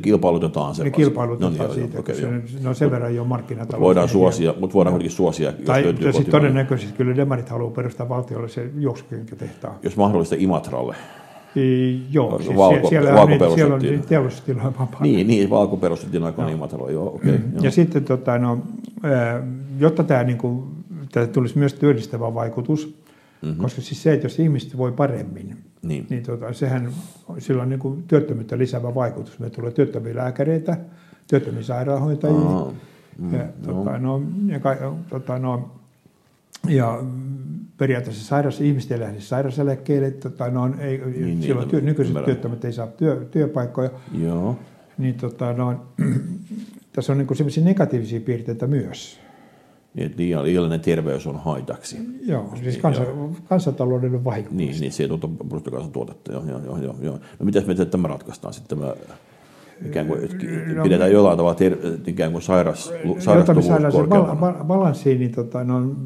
kilpailutetaan 0.02 0.74
se? 0.74 0.84
Ne 0.84 0.90
kilpailutetaan 0.90 1.56
no, 1.56 1.64
niin, 1.64 1.74
siitä, 1.74 1.98
okay, 2.00 2.14
okay, 2.14 2.48
se, 2.48 2.58
no 2.62 2.74
sen 2.74 2.90
verran 2.90 3.14
jo 3.14 3.24
markkinatalous. 3.24 3.80
Voidaan 3.80 4.08
suosia, 4.08 4.54
mutta 4.60 4.74
voidaan 4.74 4.92
kuitenkin 4.92 5.16
suosia, 5.16 5.50
jos 5.50 5.66
Tai 5.66 5.84
löytyy 5.84 6.12
sitten 6.12 6.30
todennäköisesti 6.30 6.94
kyllä 6.96 7.16
demarit 7.16 7.48
haluaa 7.48 7.70
perustaa 7.70 8.08
valtiolle 8.08 8.48
se 8.48 8.70
juoksukenkätehtaan. 8.78 9.74
Jos 9.82 9.96
mahdollista 9.96 10.36
Imatralle. 10.38 10.94
Joo, 12.10 12.38
siis 12.38 12.56
Valko- 12.56 12.88
siellä, 12.88 13.10
on, 13.10 13.28
siellä 13.28 13.34
on 13.34 13.38
perustettiin. 13.38 13.92
niitä 13.92 14.08
teollisuustiloja 14.08 14.64
vapaa. 14.78 15.02
Niin, 15.02 15.26
niin 15.26 15.50
valko 15.50 15.76
perustettiin 15.76 16.24
aikoinaan 16.24 16.54
Imatralla, 16.56 16.90
joo, 16.90 17.14
okei. 17.14 17.34
Okay, 17.34 17.48
joo. 17.54 17.62
Ja 17.64 17.70
sitten, 17.70 18.04
tota, 18.04 18.38
no, 18.38 18.58
jotta 19.78 20.04
tämä 20.04 20.24
niinku, 20.24 20.68
tää 21.12 21.26
tulisi 21.26 21.58
myös 21.58 21.74
työllistävä 21.74 22.34
vaikutus, 22.34 22.94
mm-hmm. 23.42 23.62
koska 23.62 23.80
siis 23.80 24.02
se, 24.02 24.12
että 24.12 24.24
jos 24.24 24.38
ihmiset 24.38 24.76
voi 24.78 24.92
paremmin, 24.92 25.56
Niin. 25.82 26.06
niin 26.10 26.22
tota, 26.22 26.52
sehän 26.52 26.90
sillä 27.38 27.62
on 27.62 27.68
niinku 27.68 27.98
työttömyyttä 28.08 28.58
lisäävä 28.58 28.94
vaikutus. 28.94 29.38
Me 29.38 29.50
tulee 29.50 29.70
työttömiä 29.70 30.16
lääkäreitä, 30.16 30.76
työttömiä 31.30 31.62
sairaanhoitajia. 31.62 32.36
Aa, 32.38 32.72
Mm, 33.18 33.34
ja, 33.34 33.44
tota, 33.66 33.98
no, 33.98 34.22
ja, 34.46 34.60
tota, 35.10 35.38
no, 35.38 35.70
ja 36.68 36.98
mm, 37.02 37.29
periaatteessa 37.80 38.24
sairas, 38.24 38.60
ihmiset 38.60 38.92
ei 38.92 39.00
lähde 39.00 39.20
sairauseläkkeelle, 39.20 40.10
tota, 40.10 40.50
no, 40.50 40.74
ei, 40.78 40.98
Niin, 40.98 41.12
niin, 41.12 41.24
niin, 41.24 41.42
silloin 41.42 41.68
työ, 41.68 41.80
nykyiset 41.80 42.10
ymmärrän. 42.10 42.26
työttömät 42.26 42.64
ei 42.64 42.72
saa 42.72 42.86
työ, 42.86 43.26
työpaikkoja, 43.30 43.90
Joo. 44.18 44.56
niin 44.98 45.14
tota, 45.14 45.52
no, 45.52 45.86
tässä 46.92 47.12
on 47.12 47.18
niin 47.18 47.36
sellaisia 47.36 47.64
negatiivisia 47.64 48.20
piirteitä 48.20 48.66
myös. 48.66 49.18
Niin, 49.94 50.14
liian- 50.16 50.44
liiallinen 50.44 50.80
terveys 50.80 51.26
on 51.26 51.36
haitaksi. 51.38 51.96
Joo, 52.26 52.52
siis 52.62 52.78
kansa, 52.78 53.02
kansantaloudellinen 53.48 54.24
vahinko. 54.24 54.50
Niin, 54.54 54.80
niin 54.80 54.92
se 54.92 55.02
ei 55.02 55.08
tuota 55.08 55.28
bruttokansantuotetta. 55.28 56.32
Joo, 56.32 56.44
joo, 56.46 56.60
joo, 56.64 56.78
joo, 56.78 56.96
joo. 57.02 57.18
No 57.38 57.44
mitäs 57.44 57.66
me 57.66 57.74
tämä 57.74 58.08
ratkaistaan 58.08 58.54
sitten? 58.54 58.78
Tämä, 58.78 58.94
ikään 59.86 60.06
kuin, 60.06 60.24
että 60.24 60.36
No, 60.74 60.82
pidetään 60.82 61.12
jollain 61.12 61.36
tavalla 61.36 61.54
ter, 61.54 61.76
ikään 62.06 62.32
kuin 62.32 62.42
sairas, 62.42 62.92
sairastuvuus 63.18 63.66
korkeammalla. 63.92 64.34
bal- 64.34 64.64
balanssiin, 64.64 65.18
niin 65.20 65.32
tota, 65.32 65.64
no, 65.64 65.96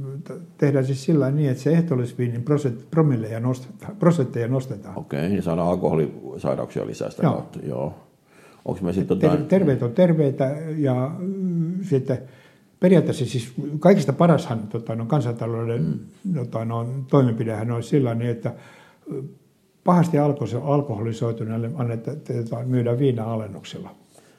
tehdään 0.58 0.84
siis 0.84 1.04
sillä 1.04 1.30
niin, 1.30 1.50
että 1.50 1.62
se 1.62 1.72
ehtoollisviinin 1.72 2.42
prosent, 2.42 2.90
promilleja 2.90 3.40
nostetaan, 3.40 3.96
prosentteja 3.96 4.48
nostetaan. 4.48 4.98
Okei, 4.98 5.36
ja 5.36 5.42
saadaan 5.42 5.68
alkoholisairauksia 5.68 6.86
lisää 6.86 7.10
sitä 7.10 7.22
Joo. 7.22 7.32
kautta. 7.32 7.58
Joo. 7.62 7.94
Onko 8.64 8.80
me 8.84 8.92
sitten 8.92 9.18
Ter- 9.18 9.30
jotain... 9.30 9.46
terveet 9.48 9.82
on 9.82 9.92
terveitä 9.92 10.56
ja 10.76 11.10
mm, 11.18 11.72
sitten 11.82 12.18
periaatteessa 12.80 13.26
siis 13.26 13.52
kaikista 13.78 14.12
parashan 14.12 14.58
tota, 14.58 14.94
no, 14.96 15.06
kansantalouden 15.06 15.82
mm. 16.24 16.34
tota, 16.34 16.64
no, 16.64 16.86
toimenpidehän 17.10 17.70
on 17.70 17.82
sillä 17.82 18.14
niin, 18.14 18.30
että 18.30 18.52
pahasti 19.84 20.18
alko- 20.18 20.62
alkoholisoituneelle 20.64 21.70
annetaan, 21.74 22.16
myydään 22.66 22.98
viinaa 22.98 23.32
alennuksella. 23.32 23.90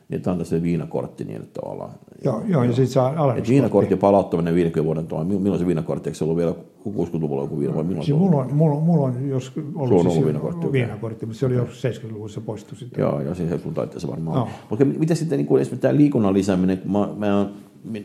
Niin, 0.10 0.22
tämä 0.22 0.32
on 0.32 0.38
tässä 0.38 0.64
viinakortti 0.64 1.24
niin, 1.24 1.42
että 1.42 1.62
tavallaan... 1.62 1.92
Joo, 2.24 2.42
joo 2.48 2.64
ja 2.64 2.70
sitten 2.70 2.88
saa 2.88 3.08
alennuskortti. 3.08 3.52
viinakortin 3.52 3.98
palauttaminen 3.98 4.56
50 4.56 4.86
vuoden 4.86 5.08
tuolla, 5.08 5.26
milloin 5.26 5.60
se 5.60 5.68
viinakortti, 5.68 6.10
eikö 6.10 6.18
se 6.18 6.24
ollut 6.24 6.38
vielä 6.38 6.52
60-luvulla 6.88 7.44
joku 7.44 7.60
viina 7.60 7.76
vai 7.76 7.84
milloin 7.84 8.06
se 8.06 8.06
Siis 8.06 8.20
mulla, 8.20 8.38
on, 8.38 8.54
mulla, 8.54 8.80
mulla 8.80 9.06
on 9.06 9.30
jos 9.30 9.52
ollut, 9.58 9.74
Sulla 9.74 9.84
on 9.86 9.92
ollut 9.92 10.14
siis 10.14 10.26
viinakortti, 10.26 10.72
viinakortti, 10.72 11.26
mutta 11.26 11.40
se 11.40 11.46
oli 11.46 11.56
joskus 11.56 11.84
70-luvussa 11.84 12.42
poistu 12.42 12.76
sitten. 12.76 13.02
Joo, 13.02 13.22
joo, 13.22 13.36
siis 13.36 13.62
sun 13.64 13.74
taitteessa 13.74 14.08
varmaan. 14.08 14.40
No. 14.40 14.48
Mutta 14.70 14.86
mitä 14.86 15.16
sitten 15.16 15.38
niin 15.38 15.48
kuin 15.48 15.62
esimerkiksi 15.62 15.82
tämä 15.82 15.98
liikunnan 15.98 16.34
lisääminen, 16.34 16.82
mä, 16.86 17.10
mä, 17.18 17.50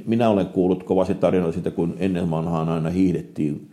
minä 0.06 0.28
olen 0.28 0.46
kuullut 0.46 0.82
kovasti 0.82 1.14
tarinoita 1.14 1.52
siitä, 1.52 1.70
kun 1.70 1.94
ennen 1.98 2.30
vanhaan 2.30 2.68
aina 2.68 2.90
hiihdettiin 2.90 3.69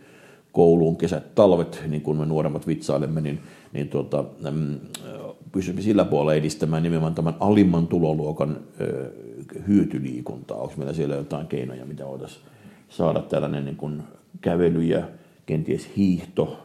kouluun 0.58 0.96
kesät, 0.96 1.34
talvet, 1.34 1.82
niin 1.88 2.02
kuin 2.02 2.18
me 2.18 2.26
nuoremmat 2.26 2.66
vitsailemme, 2.66 3.20
niin, 3.20 3.40
niin 3.72 3.88
tuota, 3.88 4.24
mm, 4.50 4.78
pystymme 5.52 5.82
sillä 5.82 6.04
puolella 6.04 6.34
edistämään 6.34 6.82
nimenomaan 6.82 7.14
tämän 7.14 7.34
alimman 7.40 7.86
tuloluokan 7.86 8.58
ö, 8.80 9.10
hyötyliikuntaa. 9.68 10.56
Onko 10.56 10.74
meillä 10.76 10.92
siellä 10.92 11.14
jotain 11.14 11.46
keinoja, 11.46 11.86
mitä 11.86 12.06
voitaisiin 12.06 12.42
saada 12.88 13.20
tällainen 13.20 13.64
niin 13.64 13.76
kuin 13.76 14.02
kävely 14.40 14.82
ja 14.82 15.02
kenties 15.46 15.88
hiihto, 15.96 16.58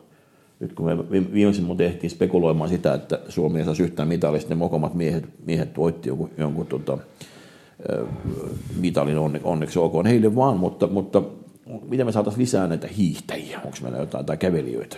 nyt 0.59 0.73
kun 0.73 0.85
me 0.85 1.11
vi- 1.11 1.33
viimeisin 1.33 1.65
mun 1.65 1.77
tehtiin 1.77 2.11
spekuloimaan 2.11 2.69
sitä, 2.69 2.93
että 2.93 3.19
Suomi 3.29 3.59
ei 3.59 3.65
saisi 3.65 3.83
yhtään 3.83 4.07
mitalista, 4.07 4.43
sitten 4.43 4.57
mokomat 4.57 4.93
miehet, 4.93 5.25
miehet 5.45 5.77
voitti 5.77 6.09
jonkun, 6.09 6.29
jonkun 6.37 6.67
tota, 6.67 6.97
mitalin 8.79 9.17
onne, 9.17 9.41
onneksi 9.43 9.79
olkoon 9.79 10.05
heille 10.05 10.35
vaan, 10.35 10.57
mutta, 10.57 10.87
mutta 10.87 11.21
miten 11.89 12.05
me 12.05 12.11
saataisiin 12.11 12.41
lisää 12.41 12.67
näitä 12.67 12.87
hiihtäjiä? 12.87 13.59
Onko 13.65 13.77
meillä 13.81 13.97
jotain 13.97 14.25
tai 14.25 14.37
kävelijöitä? 14.37 14.97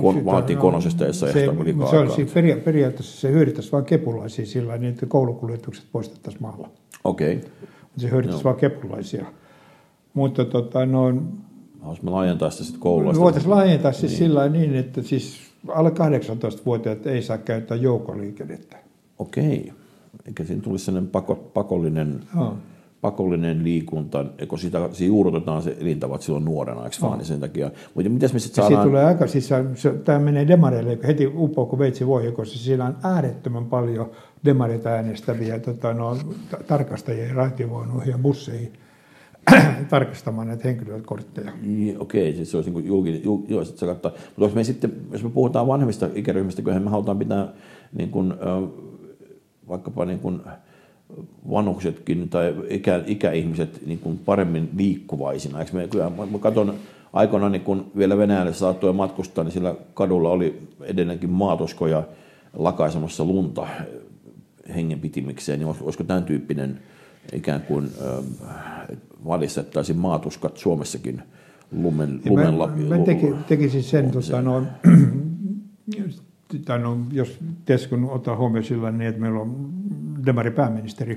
Kon, 0.00 0.14
Sitä, 0.14 0.24
vaatii 0.24 0.56
no, 0.56 0.62
konosesta 0.62 1.04
ja 1.04 1.12
se, 1.12 1.26
liikaa 1.64 2.06
se 2.06 2.14
siis 2.14 2.32
peria- 2.32 2.56
periaatteessa 2.56 3.20
se 3.20 3.32
hyödyttäisi 3.32 3.72
vain 3.72 3.84
kepulaisia 3.84 4.46
sillä 4.46 4.78
niin, 4.78 4.92
että 4.92 5.06
koulukuljetukset 5.06 5.84
poistettaisiin 5.92 6.42
maalla. 6.42 6.68
Okei. 7.04 7.36
Okay. 7.36 7.50
Se 7.96 8.10
hyödyttäisi 8.10 8.44
vain 8.44 8.56
kepulaisia. 8.56 9.24
Mutta 10.14 10.44
tota, 10.44 10.86
no, 10.86 11.14
Haluaisimme 11.80 12.10
laajentaa 12.10 12.50
sitä 12.50 12.64
sitten 12.64 12.80
koulua. 12.80 13.14
voitaisiin 13.14 13.50
laajentaa 13.50 13.92
siis 13.92 14.12
niin. 14.12 14.18
sillä 14.18 14.48
niin, 14.48 14.74
että 14.74 15.02
siis 15.02 15.40
alle 15.68 15.90
18-vuotiaat 15.90 17.06
ei 17.06 17.22
saa 17.22 17.38
käyttää 17.38 17.76
joukkoliikennettä. 17.76 18.76
Okei. 19.18 19.72
Eikä 20.26 20.44
siinä 20.44 20.62
tulisi 20.62 20.84
sellainen 20.84 21.10
pako, 21.10 21.34
pakollinen, 21.34 22.20
Joo. 22.36 22.56
Pakollinen 23.04 23.64
liikunta, 23.64 24.24
kun 24.48 24.58
sitä, 24.58 24.78
juurrutetaan 25.06 25.62
se 25.62 25.76
elintavat 25.80 26.22
silloin 26.22 26.44
nuorena, 26.44 26.84
eikö 26.84 26.96
vaan, 27.02 27.18
niin 27.18 27.26
sen 27.26 27.40
takia. 27.40 27.70
Mutta 27.94 28.10
mitäs 28.10 28.32
me 28.32 28.38
sitten 28.38 28.62
Ja 28.62 28.66
siitä 28.66 28.76
saadaan... 28.76 28.88
tulee 28.88 29.04
aika, 29.04 29.26
siis 29.26 29.50
tämä 30.04 30.18
menee 30.18 30.48
demareille 30.48 30.98
heti 31.06 31.26
uppoa 31.26 31.66
kuin 31.66 31.78
veitsi 31.78 32.06
voi, 32.06 32.32
koska 32.32 32.58
siinä 32.58 32.84
on 32.84 32.96
äärettömän 33.02 33.64
paljon 33.64 34.10
demareita 34.44 34.88
äänestäviä 34.88 35.58
tota, 35.58 35.94
no, 35.94 36.16
ta- 36.50 36.58
tarkastajia 36.66 37.34
raitiovoinuihin 37.34 38.10
ja 38.10 38.18
busseihin 38.18 38.72
tarkastamaan 39.90 40.48
näitä 40.48 40.68
henkilökortteja. 40.68 41.52
Niin, 41.62 42.00
Okei, 42.00 42.34
siis 42.34 42.50
se 42.50 42.56
olisi 42.56 42.70
niin 42.70 42.86
julkinen, 42.86 43.24
jul, 43.24 43.38
joo, 43.48 43.64
se 43.64 43.86
kattaa. 43.86 44.12
Mutta 44.12 44.44
jos 44.44 44.54
me 44.54 44.64
sitten, 44.64 44.92
jos 45.12 45.24
me 45.24 45.30
puhutaan 45.30 45.66
vanhemmista 45.66 46.08
ikäryhmistä, 46.14 46.62
kyllähän 46.62 46.82
me 46.82 46.90
halutaan 46.90 47.18
pitää 47.18 47.48
niin 47.92 48.10
kuin, 48.10 48.34
vaikkapa 49.68 50.04
niin 50.04 50.18
kuin 50.18 50.40
vanhuksetkin 51.50 52.28
tai 52.28 52.54
ikä, 52.68 53.02
ikäihmiset 53.06 53.86
niin 53.86 53.98
kuin 53.98 54.18
paremmin 54.18 54.70
liikkuvaisina. 54.76 55.60
Eikö 55.60 55.72
me, 55.72 55.88
kyllä, 55.88 56.10
mä, 56.10 56.26
mä 56.26 56.38
katson 56.38 56.74
aikoinaan, 57.12 57.52
niin 57.52 57.62
kun 57.62 57.90
vielä 57.96 58.18
Venäjälle 58.18 58.52
saattoi 58.52 58.92
matkustaa, 58.92 59.44
niin 59.44 59.52
sillä 59.52 59.74
kadulla 59.94 60.30
oli 60.30 60.62
edelleenkin 60.80 61.30
maatoskoja 61.30 62.02
lakaisemassa 62.52 63.24
lunta 63.24 63.66
hengenpitimikseen, 64.74 65.58
niin 65.58 65.68
olis- 65.68 65.82
olisiko 65.82 66.04
tämän 66.04 66.24
tyyppinen 66.24 66.80
ikään 67.32 67.62
kuin 67.62 67.90
valistettaisiin 69.24 69.98
maatuskat 69.98 70.56
Suomessakin 70.56 71.22
lumen, 71.72 72.20
Ja 72.24 72.30
lumen 72.30 72.54
mä, 72.54 72.96
mä 72.98 73.04
teki, 73.04 73.34
tekisin 73.48 73.82
sen, 73.82 74.10
tota, 74.10 74.42
no, 74.42 74.62
tai 76.64 76.78
no, 76.78 76.98
jos 77.12 77.38
tietysti 77.64 77.88
kun 77.88 78.10
ottaa 78.10 78.36
huomioon 78.36 78.64
sillä 78.64 78.90
niin, 78.90 79.08
että 79.08 79.20
meillä 79.20 79.40
on 79.40 79.73
demari 80.26 80.50
pääministeri, 80.50 81.14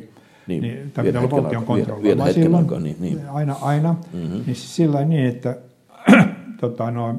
Niin, 0.48 0.62
niin, 0.62 0.76
niin 0.76 0.92
tämä 0.92 1.06
pitää 1.06 1.22
olla 1.22 1.32
valtion 1.44 1.66
kontrolloima 1.66 2.32
silloin, 2.32 2.64
aikaa, 2.64 2.80
niin- 2.80 2.96
niin. 3.00 3.30
aina, 3.30 3.56
aina 3.62 3.96
mm-hmm. 4.14 4.34
niin 4.34 4.46
siis 4.46 4.76
sillä 4.76 5.06
niin, 5.06 5.26
että 5.26 5.58
tota, 6.62 6.92
no, 6.92 7.16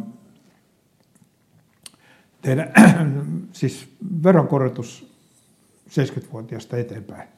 tehdä 2.42 2.68
siis 3.52 3.88
veronkorotus 4.23 5.09
70-vuotiaasta 5.90 6.76
eteenpäin, 6.76 7.28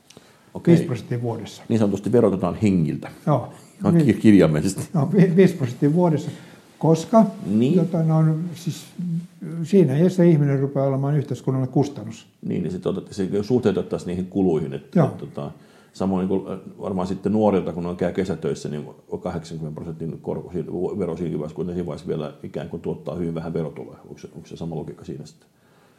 Okei. 0.55 0.73
5 0.75 0.87
prosenttia 0.87 1.23
vuodessa. 1.23 1.63
Niin 1.69 1.79
sanotusti 1.79 2.13
verotetaan 2.13 2.55
hengiltä, 2.63 3.09
Joo, 3.27 3.53
ihan 3.81 3.97
ki- 3.97 4.15
kirjaimellisesti. 4.15 4.89
No, 4.93 5.11
vi- 5.13 5.37
5 5.37 5.55
prosenttia 5.55 5.93
vuodessa, 5.93 6.31
koska 6.81 7.25
Niin. 7.47 7.79
tota, 7.79 8.03
no, 8.03 8.25
siis, 8.55 8.85
siinä 9.63 9.97
ei 9.97 10.11
se 10.11 10.29
ihminen 10.29 10.61
rupeaa 10.61 10.87
olemaan 10.87 11.17
yhteiskunnalle 11.17 11.67
kustannus. 11.67 12.27
Niin, 12.43 12.63
niin 12.63 12.73
sitten 12.73 12.95
se 13.11 13.43
suhteutettaisiin 13.43 14.07
niihin 14.07 14.27
kuluihin. 14.27 14.75
Että, 14.75 15.05
että, 15.05 15.19
tota, 15.19 15.51
samoin 15.93 16.29
niin 16.29 16.41
kuin 16.41 16.59
varmaan 16.81 17.07
sitten 17.07 17.33
nuorilta, 17.33 17.73
kun 17.73 17.85
ne 17.85 17.95
käy 17.95 18.13
kesätöissä, 18.13 18.69
niin 18.69 18.85
on 19.09 19.21
80 19.21 19.75
prosentin 19.75 20.21
vero 20.99 21.17
siinä 21.17 21.39
vaiheessa, 21.39 21.57
kun 21.57 21.67
ne 21.67 21.73
siinä 21.73 21.87
vaiheessa 21.87 22.09
vielä 22.09 22.33
ikään 22.43 22.69
kuin 22.69 22.83
tuottaa 22.83 23.15
hyvin 23.15 23.35
vähän 23.35 23.53
verotuloja. 23.53 23.99
Onko 24.09 24.19
se, 24.19 24.29
onko 24.35 24.49
se 24.49 24.57
sama 24.57 24.77
logiikka 24.77 25.05
siinä 25.05 25.27
sitten? 25.27 25.49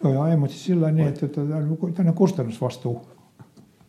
Joo, 0.03 0.13
joo, 0.13 0.27
ei, 0.27 0.37
mutta 0.37 0.53
siis 0.53 0.65
sillä 0.65 0.91
niin, 0.91 1.07
että 1.07 1.27
tota, 1.27 1.53
tänne 1.93 2.13
kustannusvastuu. 2.13 3.01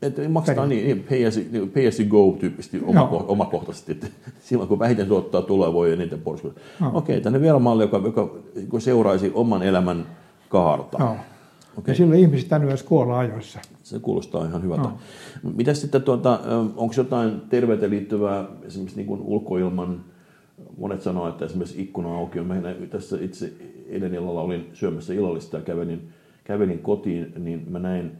Että 0.03 0.29
maksetaan 0.29 0.69
niin, 0.69 0.85
niin 0.85 1.05
pay, 1.11 1.27
as, 1.27 1.37
niin 1.37 1.71
pay 1.71 1.89
as 1.89 2.01
you 2.01 2.09
go 2.09 2.37
tyyppisesti 2.41 2.81
omako, 2.85 3.25
omakohtaisesti. 3.29 3.93
Että 3.93 4.07
silloin 4.47 4.69
kun 4.69 4.79
vähiten 4.79 5.07
tuottaa 5.07 5.43
tuloa, 5.43 5.73
voi 5.73 5.93
eniten. 5.93 6.23
Joo. 6.25 6.91
Okei, 6.93 7.21
tänne 7.21 7.41
vielä 7.41 7.59
malli, 7.59 7.83
joka, 7.83 8.03
joka 8.05 8.81
seuraisi 8.81 9.31
oman 9.35 9.63
elämän 9.63 10.07
kaarta. 10.49 10.99
Joo. 11.01 11.17
Okei. 11.79 11.93
Ja 11.93 11.97
silloin 11.97 12.21
ihmiset 12.21 12.49
tänne 12.49 12.67
myös 12.67 12.83
kuolla 12.83 13.19
ajoissa. 13.19 13.61
Se 13.83 13.99
kuulostaa 13.99 14.47
ihan 14.47 14.63
hyvältä. 14.63 14.83
Joo. 14.83 14.99
Mitä 15.57 15.75
sitten, 15.75 16.03
tuota, 16.03 16.41
onko 16.77 16.95
jotain 16.97 17.41
terveyteen 17.49 17.91
liittyvää 17.91 18.45
esimerkiksi 18.63 18.97
niin 18.97 19.07
kuin 19.07 19.21
ulkoilman, 19.21 20.05
monet 20.79 21.03
sanoo, 21.03 21.29
että 21.29 21.45
esimerkiksi 21.45 21.83
ikkuna 21.83 22.15
auki 22.15 22.39
on. 22.39 22.47
Mä 22.47 22.55
tässä 22.91 23.19
itse 23.21 23.53
eilen 23.89 24.15
illalla 24.15 24.41
olin 24.41 24.71
syömässä 24.73 25.15
illallista 25.15 25.57
ja 25.57 25.63
kävelin, 25.63 26.09
kävelin 26.45 26.79
kotiin, 26.79 27.33
niin 27.39 27.67
mä 27.71 27.79
näin 27.79 28.13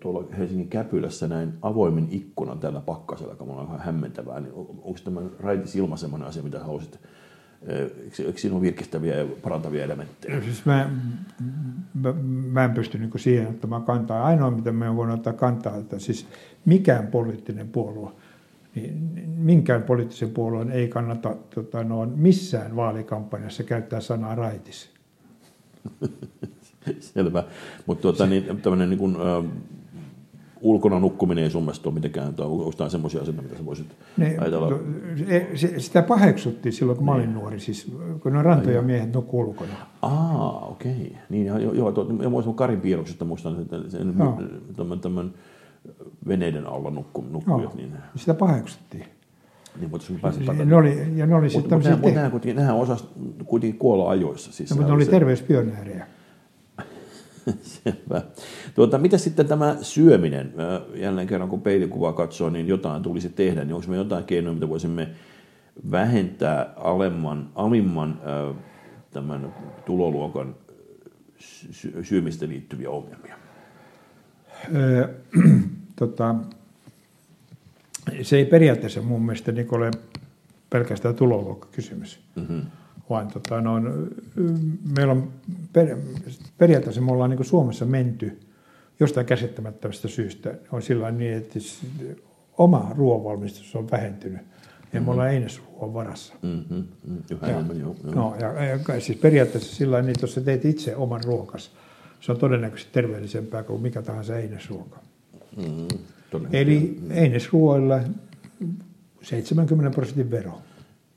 tuolla 0.00 0.24
Helsingin 0.38 0.68
Käpylässä 0.68 1.28
näin 1.28 1.52
avoimen 1.62 2.08
ikkunan 2.10 2.58
tällä 2.58 2.80
pakkasella, 2.80 3.32
joka 3.32 3.44
on 3.44 3.66
vähän 3.66 3.80
hämmentävää. 3.80 4.40
Niin 4.40 4.52
on- 4.52 4.66
onko 4.82 4.98
tämä 5.04 5.20
raitisilma 5.40 5.96
semmoinen 5.96 6.28
asia, 6.28 6.42
mitä 6.42 6.58
haluaisit? 6.60 6.98
Eikö, 8.26 8.38
siinä 8.38 8.56
ole 8.56 8.62
virkistäviä 8.62 9.16
ja 9.16 9.26
parantavia 9.42 9.84
elementtejä? 9.84 10.40
Siis 10.42 10.66
mä, 10.66 10.90
mä, 11.94 12.14
mä 12.52 12.64
en 12.64 12.70
pysty 12.70 12.98
niin 12.98 13.10
siihen 13.16 13.48
ottamaan 13.48 13.82
kantaa. 13.82 14.24
Ainoa, 14.24 14.50
mitä 14.50 14.72
mä 14.72 14.96
voin 14.96 15.10
ottaa 15.10 15.32
kantaa, 15.32 15.76
että 15.76 15.98
siis 15.98 16.26
mikään 16.64 17.06
poliittinen 17.06 17.68
puolue, 17.68 18.10
niin 18.74 18.94
minkään 19.36 19.82
poliittisen 19.82 20.30
puolueen 20.30 20.70
ei 20.70 20.88
kannata 20.88 21.36
tota, 21.54 21.84
noin, 21.84 22.10
missään 22.10 22.76
vaalikampanjassa 22.76 23.62
käyttää 23.62 24.00
sanaa 24.00 24.34
raitis. 24.34 24.90
Selvä. 27.14 27.44
Mutta 27.86 28.02
tuota, 28.02 28.26
niin, 28.26 28.44
tämmöinen 28.62 28.90
niin 28.90 28.98
kuin, 28.98 29.16
ö, 29.16 29.42
ulkona 30.60 30.98
nukkuminen 30.98 31.44
ei 31.44 31.50
sun 31.50 31.62
mielestä 31.62 31.88
ole 31.88 31.94
mitenkään, 31.94 32.34
tai 32.34 32.46
onko 32.46 32.64
jotain 32.64 32.90
semmoisia 32.90 33.20
asioita, 33.20 33.42
mitä 33.42 33.56
sä 33.56 33.64
voisit 33.66 33.86
Ne, 34.16 34.36
ajatella? 34.38 34.68
to- 34.68 34.80
se- 35.54 35.74
sitä 35.80 36.02
paheksuttiin 36.02 36.72
silloin, 36.72 36.96
kun 36.96 37.06
mä 37.06 37.12
olin 37.12 37.34
nuori, 37.34 37.60
siis, 37.60 37.92
kun 38.22 38.32
ne 38.32 38.42
rantoja 38.42 38.82
miehet 38.82 39.12
nukkuu 39.14 39.40
ulkona. 39.40 39.70
Aa, 40.02 40.66
okei. 40.66 41.16
Niin, 41.30 41.46
joo, 41.46 41.58
joo, 41.58 41.92
tuo, 41.92 42.04
mä 42.04 42.28
muistan 42.28 42.54
Karin 42.54 42.80
piirroksesta, 42.80 43.24
muistan, 43.24 43.62
että 43.62 43.76
sen, 43.88 44.14
Joo. 44.18 44.38
tämän, 44.76 45.00
tämän 45.00 45.30
veneiden 46.28 46.66
alla 46.66 46.90
nukku, 46.90 47.24
nukkujat, 47.30 47.74
niin, 47.74 47.92
Sitä 48.16 48.34
paheksuttiin. 48.34 49.04
niin 49.80 49.90
mutta 49.90 50.06
sun 50.06 50.18
pääsit 50.20 50.46
Ne 50.64 50.76
oli, 50.76 50.98
ja 51.16 51.26
ne 51.26 51.34
oli 51.34 51.42
Mutta 51.42 51.48
sitten 51.48 51.70
tämmöisiä, 51.70 51.92
mut, 51.96 52.02
te- 52.02 52.12
nehän, 52.12 52.30
kuitenkin, 52.30 52.64
osas 52.70 53.08
kuitenkin 53.44 53.78
kuolla 53.78 54.10
ajoissa. 54.10 54.52
Siis 54.52 54.70
no, 54.70 54.76
mutta 54.76 54.88
ne 54.88 54.94
oli 54.96 55.04
se- 55.04 55.10
terveyspioneereja. 55.10 56.06
Selvä. 57.84 58.22
Tuota, 58.74 58.98
mitä 58.98 59.18
sitten 59.18 59.48
tämä 59.48 59.76
syöminen? 59.82 60.54
Jälleen 60.94 61.26
kerran 61.26 61.48
kun 61.48 61.62
peilikuvaa 61.62 62.12
katsoo, 62.12 62.50
niin 62.50 62.68
jotain 62.68 63.02
tulisi 63.02 63.28
tehdä. 63.28 63.64
Niin 63.64 63.74
onko 63.74 63.86
me 63.88 63.96
jotain 63.96 64.24
keinoja, 64.24 64.54
mitä 64.54 64.68
voisimme 64.68 65.08
vähentää 65.90 66.72
alemman, 66.76 67.48
alimman 67.54 68.20
tämän 69.10 69.54
tuloluokan 69.86 70.54
sy- 71.70 72.04
syömistä 72.04 72.48
liittyviä 72.48 72.90
ongelmia? 72.90 73.36
Öö, 74.74 75.08
tota, 75.98 76.34
se 78.22 78.36
ei 78.36 78.44
periaatteessa 78.44 79.02
mun 79.02 79.22
mielestä 79.22 79.52
niin 79.52 79.74
ole 79.74 79.90
pelkästään 80.70 81.14
tuloluokkakysymys, 81.14 82.20
mm-hmm. 82.36 82.62
Vaan 83.10 83.28
tota, 83.28 83.60
no, 83.60 83.72
meillä 84.96 85.12
on 85.12 85.32
per, 85.72 85.96
periaatteessa 86.58 87.00
me 87.00 87.12
ollaan 87.12 87.30
niin 87.30 87.44
Suomessa 87.44 87.84
menty 87.84 88.40
jostain 89.00 89.26
käsittämättömästä 89.26 90.08
syystä. 90.08 90.54
On 90.72 90.82
sillä 90.82 91.10
niin, 91.10 91.34
että 91.34 91.58
oma 92.58 92.92
ruoanvalmistus 92.96 93.76
on 93.76 93.90
vähentynyt 93.90 94.40
ja 94.92 95.00
me 95.00 95.10
ollaan 95.10 95.30
einesruoan 95.30 95.94
varassa. 95.94 96.34
Mm-hmm. 96.42 96.84
Yhä 97.30 97.46
Ja, 97.46 97.52
enemmän, 97.52 97.80
joo, 97.80 97.96
joo. 98.04 98.14
no, 98.14 98.36
ja, 98.40 98.64
ja, 98.64 99.00
siis 99.00 99.18
periaatteessa 99.18 99.76
sillä 99.76 100.00
niin, 100.02 100.10
että 100.10 100.22
jos 100.22 100.34
sä 100.34 100.40
teet 100.40 100.64
itse 100.64 100.96
oman 100.96 101.24
ruokas, 101.24 101.70
se 102.20 102.32
on 102.32 102.38
todennäköisesti 102.38 102.92
terveellisempää 102.92 103.62
kuin 103.62 103.82
mikä 103.82 104.02
tahansa 104.02 104.38
einesruoka. 104.38 104.98
Mm-hmm. 105.56 105.88
Todella. 106.30 106.50
Eli 106.52 107.00
einesruoilla 107.10 108.00
70 109.22 109.90
prosentin 109.94 110.30
vero. 110.30 110.58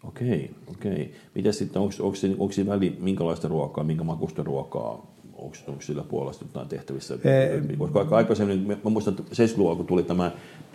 Okei, 0.04 0.52
okei. 0.68 1.12
Mitä 1.36 1.52
sitten, 1.52 1.82
onko, 1.82 1.94
onko, 2.00 2.18
onko 2.40 2.52
siinä 2.54 2.72
väli, 2.72 2.98
minkälaista 3.00 3.48
ruokaa, 3.48 3.84
minkä 3.84 4.04
makusta 4.04 4.44
ruokaa, 4.44 5.12
onko, 5.34 5.56
onko 5.68 5.82
sillä 5.82 6.04
puolesta 6.04 6.46
jotain 6.46 6.68
tehtävissä? 6.68 7.18
Ee, 7.24 7.62
Koska 7.78 8.00
aika 8.00 8.18
aikaisemmin, 8.18 8.68
mä 8.84 8.90
muistan, 8.90 9.16
että 9.20 9.24
70-luvulla, 9.24 9.76
kun 9.76 9.86
tuli 9.86 10.04
tämä 10.04 10.32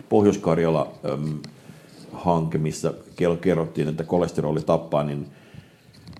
Pohjois-Karjala 0.09 0.91
äm, 1.13 1.39
hanke, 2.11 2.57
missä 2.57 2.93
kerrottiin, 3.41 3.87
että 3.87 4.03
kolesteroli 4.03 4.61
tappaa, 4.61 5.03
niin 5.03 5.27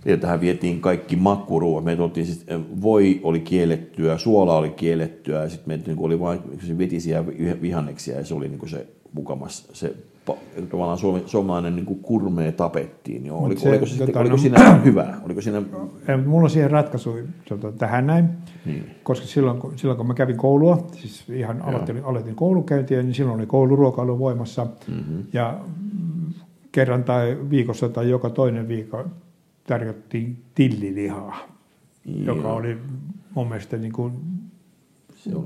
ja 0.06 0.18
tähän 0.18 0.42
vietiin 0.42 0.82
kaikki 0.82 1.16
makkuruuat. 1.16 1.84
Me 1.84 1.96
tuotiin 1.96 2.26
siis, 2.26 2.46
voi 2.82 3.20
oli 3.24 3.40
kiellettyä, 3.40 4.18
suola 4.18 4.58
oli 4.58 4.70
kiellettyä, 4.70 5.44
ja 5.44 5.50
sitten 5.50 5.68
meitä 5.68 5.92
niin 5.92 6.00
oli 6.00 6.20
vain 6.20 6.40
vetisiä 6.78 7.28
vi- 7.28 7.62
vihanneksia, 7.62 8.18
ja 8.18 8.26
se 8.26 8.34
oli 8.34 8.48
niin 8.50 8.70
se 8.70 8.88
mukamas 9.14 9.68
se 9.74 9.96
tavallaan 10.70 10.98
suomi, 10.98 11.24
suomalainen 11.26 11.76
niin 11.76 11.86
kuin 11.86 12.00
kurmee 12.00 12.52
tapettiin. 12.52 13.26
Joo. 13.26 13.44
Oliko, 13.46 13.62
se, 13.62 13.70
oliko, 13.70 13.86
se, 13.86 13.90
sitten, 13.90 14.08
tota, 14.08 14.20
oliko 14.20 14.36
no- 14.36 14.42
siinä 14.42 14.76
hyvä? 14.86 15.14
Oliko 15.26 15.42
siinä, 15.42 15.62
Ja 16.08 16.18
Mulla 16.18 16.44
on 16.44 16.50
siihen 16.50 16.72
ratkaisu 16.72 17.18
tota, 17.50 17.72
tähän 17.72 18.08
näin, 18.08 18.26
niin, 18.66 18.90
koska 19.04 19.26
silloin, 19.28 19.60
kun- 19.60 19.74
silloin 19.78 19.98
kun 19.98 20.08
mä 20.08 20.14
kävin 20.14 20.38
koulua, 20.38 20.88
siis 20.92 21.30
ihan 21.30 21.62
aloitin, 21.62 22.04
aloitin 22.04 22.36
koulukäyntiä, 22.36 23.04
niin 23.04 23.14
silloin 23.14 23.38
oli 23.40 23.46
kouluruokailu 23.46 24.20
voimassa. 24.20 24.68
Mm-hmm. 24.88 25.24
Ja 25.34 25.60
mm, 25.68 26.34
kerran 26.72 27.04
tai 27.04 27.38
viikossa 27.50 27.90
tai 27.90 28.10
joka 28.10 28.30
toinen 28.30 28.68
viikko 28.68 29.06
tarjottiin 29.68 30.38
tillilihaa, 30.56 31.38
joka 32.06 32.42
Joo. 32.42 32.56
oli 32.56 32.78
mun 33.36 33.48
mielestä 33.48 33.78
niin 33.78 33.94
kuin 33.94 34.14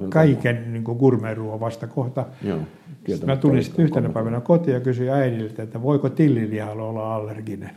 kaiken 0.10 0.74
niin 0.74 0.84
kuin 0.84 0.98
gourmet-ruoan 0.98 1.60
vastakohta. 1.60 2.26
Joo, 2.44 2.60
Sitten 3.08 3.30
mä 3.30 3.36
tulin 3.36 3.64
sitten 3.64 3.86
yhtenä 3.86 4.10
päivänä 4.10 4.42
kotiin 4.42 4.74
ja 4.74 4.80
kysyin 4.80 5.12
äidiltä, 5.12 5.64
että 5.64 5.82
voiko 5.82 6.10
tillilihalla 6.10 6.84
olla 6.84 7.16
allerginen. 7.16 7.72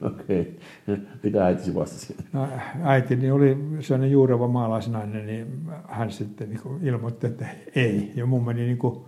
Okei. 0.12 0.58
Mitä 1.22 1.46
äitisi 1.46 1.74
vastasi? 1.74 2.16
No, 2.32 2.48
äitini 2.82 3.30
oli 3.30 3.56
sellainen 3.80 4.10
juureva 4.10 4.48
maalaisnainen, 4.48 5.26
niin 5.26 5.46
hän 5.88 6.10
sitten 6.10 6.48
niin 6.48 6.60
ilmoitti, 6.82 7.26
että 7.26 7.46
ei. 7.74 8.12
Ja 8.14 8.26
mun 8.26 8.44
meni 8.44 8.60
niin 8.60 8.78
kuin 8.78 9.00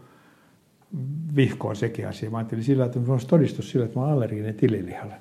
vihkoon 1.37 1.77
sekin 1.77 2.09
asia. 2.09 2.31
Mä 2.31 2.39
ajattelin 2.39 2.65
sillä, 2.65 2.85
että 2.85 2.99
minulla 2.99 3.15
olisi 3.15 3.27
todistus 3.27 3.71
sillä, 3.71 3.85
että 3.85 3.99
mä 3.99 4.05
olen 4.05 4.15
allerginen 4.15 4.55
tililihalle. 4.55 5.15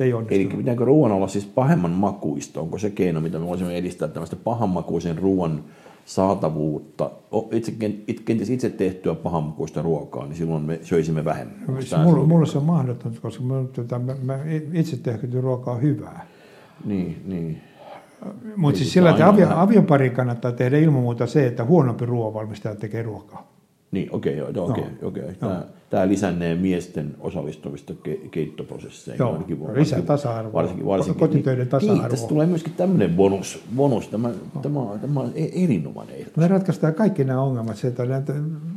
Että 0.00 0.04
ei 0.04 0.10
Eli 0.10 0.18
onnistunut. 0.18 0.56
pitääkö 0.58 0.84
ruoan 0.84 1.12
olla 1.12 1.28
siis 1.28 1.46
pahemman 1.46 1.90
makuista? 1.90 2.60
Onko 2.60 2.78
se 2.78 2.90
keino, 2.90 3.20
mitä 3.20 3.38
me 3.38 3.46
voisimme 3.46 3.76
edistää 3.76 4.08
tämmöistä 4.08 4.36
pahanmakuisen 4.36 5.18
ruoan 5.18 5.64
saatavuutta? 6.04 7.10
Itse, 7.52 7.72
it- 8.06 8.20
kenties 8.20 8.50
itse 8.50 8.70
tehtyä 8.70 9.14
pahanmakuista 9.14 9.82
ruokaa, 9.82 10.26
niin 10.26 10.36
silloin 10.36 10.62
me 10.62 10.78
söisimme 10.82 11.24
vähemmän. 11.24 11.82
Se, 11.82 11.90
tää 11.90 12.04
mulla, 12.04 12.26
mulla 12.26 12.46
se 12.46 12.58
on 12.58 12.64
mahdotonta, 12.64 13.20
koska 13.20 13.42
mä, 13.44 13.64
tota, 13.72 13.98
mä, 13.98 14.16
mä 14.22 14.38
itse 14.72 14.96
tehty 14.96 15.40
ruoka 15.40 15.70
on 15.72 15.82
hyvää. 15.82 16.26
Niin, 16.84 17.22
niin. 17.26 17.60
Mutta 18.56 18.78
siis 18.78 18.88
se 18.90 18.92
sillä, 18.92 19.10
että 19.10 19.28
avio, 19.28 19.48
avioparin 19.50 20.12
kannattaa 20.12 20.52
tehdä 20.52 20.78
ilman 20.78 21.02
muuta 21.02 21.26
se, 21.26 21.46
että 21.46 21.64
huonompi 21.64 22.06
ruoanvalmistaja 22.06 22.74
tekee 22.74 23.02
ruokaa. 23.02 23.52
Niin, 23.90 24.08
okei, 24.14 24.36
joo, 24.36 24.48
okei, 24.56 24.84
okei. 25.02 25.34
Tämä, 25.40 25.64
tämä 25.90 26.08
lisännee 26.08 26.54
miesten 26.54 27.14
osallistumista 27.20 27.92
ke- 28.08 28.28
keittoprosesseihin. 28.30 29.18
Joo, 29.18 29.32
ainakin- 29.32 29.56
lisää 29.58 29.74
varsinkin- 29.76 30.06
tasa-arvoa. 30.06 30.52
Varsinkin, 30.52 30.86
varsinkin, 30.86 31.20
Kotitöiden 31.20 31.68
tasa-arvoa. 31.68 32.02
Niin, 32.02 32.10
tässä 32.10 32.28
tulee 32.28 32.46
myöskin 32.46 32.72
tämmöinen 32.72 33.10
bonus. 33.16 33.62
bonus. 33.76 34.08
Tämä, 34.08 34.30
tämä, 34.62 34.80
on- 34.80 35.00
tämä 35.00 35.20
on 35.20 35.32
e- 35.34 35.64
erinomainen 35.64 36.14
ehdotus. 36.16 36.36
Me 36.36 36.48
ratkaistaan 36.48 36.94
kaikki 36.94 37.24
nämä 37.24 37.40
ongelmat. 37.42 37.84
Että 37.84 38.16
että 38.16 38.32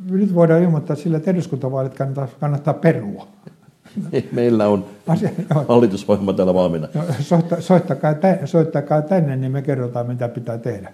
nyt 0.10 0.36
voidaan 0.36 0.63
ilmoittaa 0.63 0.95
sillä, 0.95 1.17
että 1.17 1.32
eduskuntavaalit 1.32 1.93
kannattaa, 1.93 2.28
kannattaa 2.39 2.73
perua. 2.73 3.28
Meillä 4.32 4.67
on 4.67 4.86
Asia, 5.08 5.30
hallitusohjelma 5.67 6.34
täällä 6.34 6.54
valmiina. 6.54 6.88
joo, 6.95 7.04
soitta, 7.19 7.62
soittakaa, 7.62 8.13
tä, 8.13 8.39
soittakaa 8.45 9.02
tänne, 9.02 9.36
niin 9.36 9.52
me 9.52 9.62
kerrotaan, 9.62 10.08
mitä 10.08 10.28
pitää 10.28 10.58
tehdä. 10.58 10.93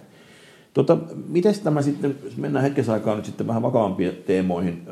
Tota, 0.74 0.98
miten 1.28 1.54
tämä 1.64 1.82
sitten, 1.82 2.14
mennään 2.36 2.62
hetkessä 2.64 2.92
aikaa 2.92 3.16
nyt 3.16 3.24
sitten 3.24 3.46
vähän 3.46 3.62
vakavampiin 3.62 4.12
teemoihin. 4.26 4.82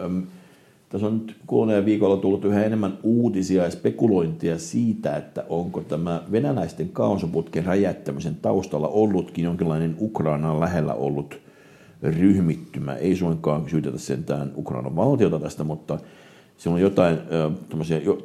Tässä 0.88 1.07
on 1.07 1.18
nyt 1.18 1.37
kuluneen 1.46 1.85
viikolla 1.85 2.16
tullut 2.16 2.44
yhä 2.44 2.64
enemmän 2.64 2.98
uutisia 3.03 3.64
ja 3.64 3.70
spekulointia 3.70 4.59
siitä, 4.59 5.16
että 5.16 5.44
onko 5.48 5.81
tämä 5.81 6.22
venäläisten 6.33 6.88
kaasuputken 6.88 7.64
räjäyttämisen 7.64 8.35
taustalla 8.35 8.88
ollutkin 8.88 9.44
jonkinlainen 9.44 9.96
Ukrainan 10.01 10.61
lähellä 10.61 10.94
ollut 10.94 11.40
ryhmittymä. 12.03 12.94
Ei 12.94 13.16
suinkaan 13.16 13.68
syytetä 13.68 13.98
sentään 13.98 14.53
Ukrainan 14.57 14.96
valtiota 14.96 15.38
tästä, 15.38 15.64
mutta 15.64 15.98
siellä 16.57 16.74
on 16.74 16.81
jotain 16.81 17.18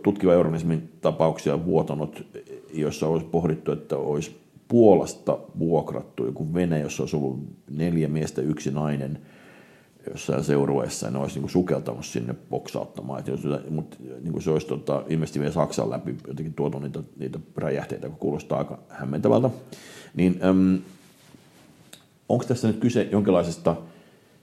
tutkiva 0.04 0.34
journalismin 0.34 0.90
tapauksia 1.02 1.66
vuotanut, 1.66 2.26
jossa 2.74 3.08
olisi 3.08 3.26
pohdittu, 3.26 3.72
että 3.72 3.98
olisi 3.98 4.44
Puolasta 4.68 5.38
vuokrattu 5.60 6.26
joku 6.26 6.54
vene, 6.54 6.80
jossa 6.80 7.04
olisi 7.04 7.16
ollut 7.16 7.40
neljä 7.72 8.08
miestä, 8.08 8.42
yksi 8.42 8.72
nainen 8.72 9.20
jossain 10.10 10.44
seurueessa, 10.44 11.12
ne 11.12 11.18
olisi 11.18 11.36
niin 11.36 11.42
kuin 11.42 11.52
sukeltanut 11.52 12.06
sinne 12.06 12.36
boksauttamaan. 12.50 13.20
Että 13.20 13.32
jos, 13.32 13.42
mutta 13.70 13.98
niin 14.22 14.42
se 14.42 14.52
olisi 14.52 14.68
tota, 14.68 15.04
ilmeisesti 15.10 15.40
vielä 15.40 15.54
Saksan 15.54 15.90
läpi 15.90 16.16
jotenkin 16.28 16.54
tuotu 16.54 16.80
niitä, 16.80 17.00
niitä 17.18 17.40
räjähteitä, 17.58 18.08
joka 18.08 18.18
kuulostaa 18.18 18.58
aika 18.58 18.80
hämmentävältä. 18.90 19.50
Niin, 20.16 20.40
onko 22.30 22.46
tässä 22.46 22.68
nyt 22.68 22.80
kyse 22.80 23.08
jonkinlaisesta 23.12 23.76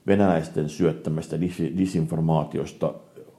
venäläisten 0.07 0.68
syöttämästä 0.68 1.37
dis- 1.37 1.79
disinformaatiosta, 1.79 2.94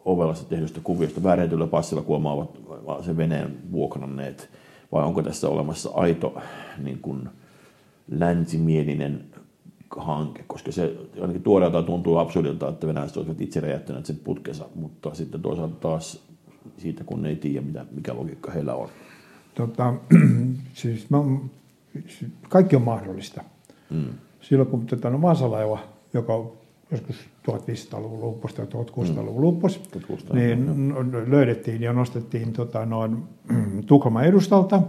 ovelassa 0.05 0.49
tehdystä 0.49 0.79
kuviosta, 0.83 1.23
väärentyllä 1.23 1.67
passilla 1.67 2.01
kuulemma 2.01 2.33
ovat 2.33 3.05
sen 3.05 3.17
veneen 3.17 3.57
vuokranneet, 3.71 4.49
vai 4.91 5.03
onko 5.03 5.23
tässä 5.23 5.49
olemassa 5.49 5.89
aito 5.93 6.41
niin 6.77 6.99
kuin, 6.99 7.29
länsimielinen 8.11 9.25
hanke, 9.97 10.43
koska 10.47 10.71
se 10.71 10.97
ainakin 11.21 11.43
tuoreeltaan 11.43 11.85
tuntuu 11.85 12.17
absurdilta, 12.17 12.69
että 12.69 12.87
venäläiset 12.87 13.17
olisivat 13.17 13.41
itse 13.41 13.59
räjähtäneet 13.59 14.05
sen 14.05 14.19
putkensa, 14.23 14.65
mutta 14.75 15.13
sitten 15.13 15.41
toisaalta 15.41 15.75
taas 15.75 16.23
siitä, 16.77 17.03
kun 17.03 17.21
ne 17.21 17.29
ei 17.29 17.35
tiedä, 17.35 17.61
mitä, 17.65 17.85
mikä 17.91 18.15
logiikka 18.15 18.51
heillä 18.51 18.75
on. 18.75 18.89
Tota, 19.55 19.93
siis 20.73 21.09
mä, 21.09 21.17
kaikki 22.49 22.75
on 22.75 22.81
mahdollista. 22.81 23.43
Mm. 23.89 24.05
Silloin 24.41 24.69
kun 24.69 24.85
tota, 24.85 25.09
no, 25.09 25.21
Vaasalaiva, 25.21 25.79
joka 26.13 26.51
joskus 26.91 27.15
1500-luvun 27.47 28.21
lopussa 28.21 28.65
tai 28.65 28.81
1600-luvun 28.81 29.41
lopussa, 29.41 29.79
mm. 30.33 30.39
niin 30.39 30.93
löydettiin 31.27 31.81
ja 31.81 31.93
nostettiin 31.93 32.53
tota, 32.53 32.85
noin 32.85 33.17
Tukholman 33.87 34.25
edustalta, 34.25 34.81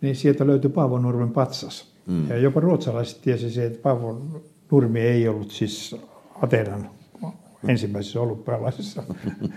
niin 0.00 0.16
sieltä 0.16 0.46
löytyi 0.46 0.70
Paavonurmen 0.70 1.30
patsas. 1.30 1.89
Mm. 2.06 2.28
Ja 2.28 2.36
jopa 2.36 2.60
ruotsalaiset 2.60 3.20
tiesi 3.22 3.62
että 3.62 3.82
Paavon 3.82 4.42
Nurmi 4.70 5.00
ei 5.00 5.28
ollut 5.28 5.50
siis 5.50 5.96
Ateenan 6.42 6.90
ensimmäisessä 7.68 8.20
olympialaisessa 8.20 9.02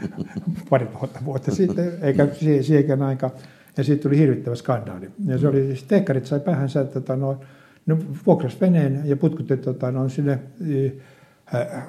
pari 0.69 0.85
tuhatta 0.85 1.19
vuotta 1.25 1.55
sitten, 1.55 1.93
eikä 2.01 2.27
siihen 2.61 3.01
aika. 3.01 3.31
Ja 3.77 3.83
siitä 3.83 4.03
tuli 4.03 4.17
hirvittävä 4.17 4.55
skandaali. 4.55 5.09
Ja 5.25 5.37
se 5.37 5.47
oli, 5.47 5.65
siis 5.65 5.83
tekkarit 5.83 6.25
sai 6.25 6.39
päähänsä, 6.39 6.81
että 6.81 6.93
tota, 6.93 7.15
no, 7.15 7.39
ne 7.85 7.97
vuokras 8.25 8.61
veneen 8.61 9.01
ja 9.05 9.17
putkutti 9.17 9.57
tota, 9.57 9.91
no, 9.91 10.09
sinne 10.09 10.39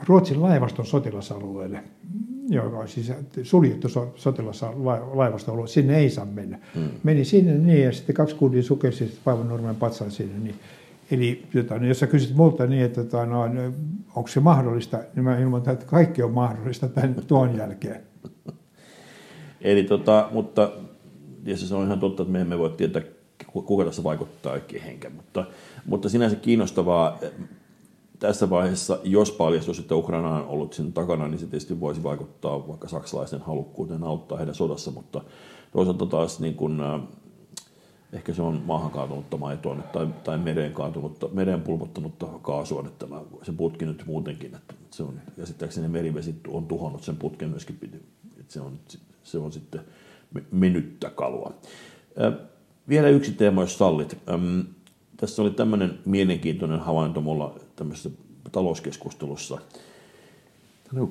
Ruotsin 0.06 0.42
laivaston 0.42 0.86
sotilasalueelle, 0.86 1.84
joka 2.48 2.78
on 2.78 2.88
siis 2.88 3.12
suljettu 3.42 3.88
sotilaslaivasto 4.16 5.66
sinne 5.66 5.98
ei 5.98 6.10
saa 6.10 6.24
mennä. 6.24 6.58
Hmm. 6.74 6.88
Meni 7.02 7.24
sinne 7.24 7.54
niin 7.54 7.84
ja 7.84 7.92
sitten 7.92 8.14
kaksi 8.14 8.34
kundia 8.34 8.62
sukelsi 8.62 9.18
Paavo 9.24 9.42
Nurmen 9.42 9.76
patsaan 9.76 10.10
sinne. 10.10 10.38
Niin. 10.38 10.54
Eli 11.10 11.42
jota, 11.54 11.78
niin 11.78 11.88
jos 11.88 12.00
sä 12.00 12.06
kysyt 12.06 12.36
multa 12.36 12.66
niin, 12.66 12.82
että 12.82 13.04
tota, 13.04 13.26
no, 13.26 13.44
onko 14.16 14.28
se 14.28 14.40
mahdollista, 14.40 14.98
niin 15.14 15.24
mä 15.24 15.38
ilmoitan, 15.38 15.74
että 15.74 15.86
kaikki 15.86 16.22
on 16.22 16.32
mahdollista 16.32 16.88
tämän 16.88 17.14
tuon 17.26 17.56
jälkeen. 17.56 18.02
Eli 19.60 19.84
tota, 19.84 20.28
mutta 20.32 20.72
tietysti 21.44 21.68
se 21.68 21.74
on 21.74 21.86
ihan 21.86 22.00
totta, 22.00 22.22
että 22.22 22.32
me 22.32 22.40
emme 22.40 22.58
voi 22.58 22.70
tietää, 22.70 23.02
kuka 23.52 23.84
tässä 23.84 24.04
vaikuttaa 24.04 24.60
kehenkään, 24.60 25.14
mutta, 25.14 25.44
mutta 25.86 26.08
sinänsä 26.08 26.36
kiinnostavaa 26.36 27.18
tässä 28.26 28.50
vaiheessa, 28.50 28.98
jos 29.04 29.32
paljastus, 29.32 29.78
että 29.78 29.94
Ukraina 29.94 30.30
on 30.30 30.46
ollut 30.46 30.72
sen 30.72 30.92
takana, 30.92 31.28
niin 31.28 31.38
se 31.38 31.46
tietysti 31.46 31.80
voisi 31.80 32.02
vaikuttaa 32.02 32.68
vaikka 32.68 32.88
saksalaisten 32.88 33.40
halukkuuteen 33.40 34.04
auttaa 34.04 34.38
heidän 34.38 34.54
sodassa, 34.54 34.90
mutta 34.90 35.20
toisaalta 35.72 36.06
taas 36.06 36.40
niin 36.40 36.54
kuin, 36.54 36.80
äh, 36.80 37.00
ehkä 38.12 38.34
se 38.34 38.42
on 38.42 38.62
maahan 38.66 38.90
kaatunutta 38.90 39.36
maitoa 39.36 39.76
tai, 39.76 40.08
tai 40.24 40.38
mereen 40.38 40.72
kaatunutta, 40.72 41.28
mereen 41.32 41.62
pulpottanutta 41.62 42.26
kaasua, 42.42 42.84
että 42.86 43.06
tämä, 43.06 43.20
se 43.42 43.52
putki 43.52 43.84
nyt 43.84 44.02
muutenkin, 44.06 44.54
että 44.54 44.74
se 44.90 45.02
on, 45.02 45.20
käsittääkseni 45.36 45.88
merivesi 45.88 46.34
on 46.48 46.66
tuhonnut 46.66 47.02
sen 47.02 47.16
putken 47.16 47.50
myöskin, 47.50 47.78
että 48.40 48.52
se 48.52 48.60
on, 48.60 48.78
se 49.22 49.38
on 49.38 49.52
sitten 49.52 49.80
mennyttä 50.50 51.10
kalua. 51.10 51.54
Äh, 52.22 52.34
vielä 52.88 53.08
yksi 53.08 53.32
teema, 53.32 53.60
jos 53.60 53.78
sallit. 53.78 54.18
Tässä 55.16 55.42
oli 55.42 55.50
tämmöinen 55.50 55.98
mielenkiintoinen 56.04 56.80
havainto 56.80 57.20
mulla 57.20 57.54
tämmöisessä 57.76 58.10
talouskeskustelussa. 58.52 59.58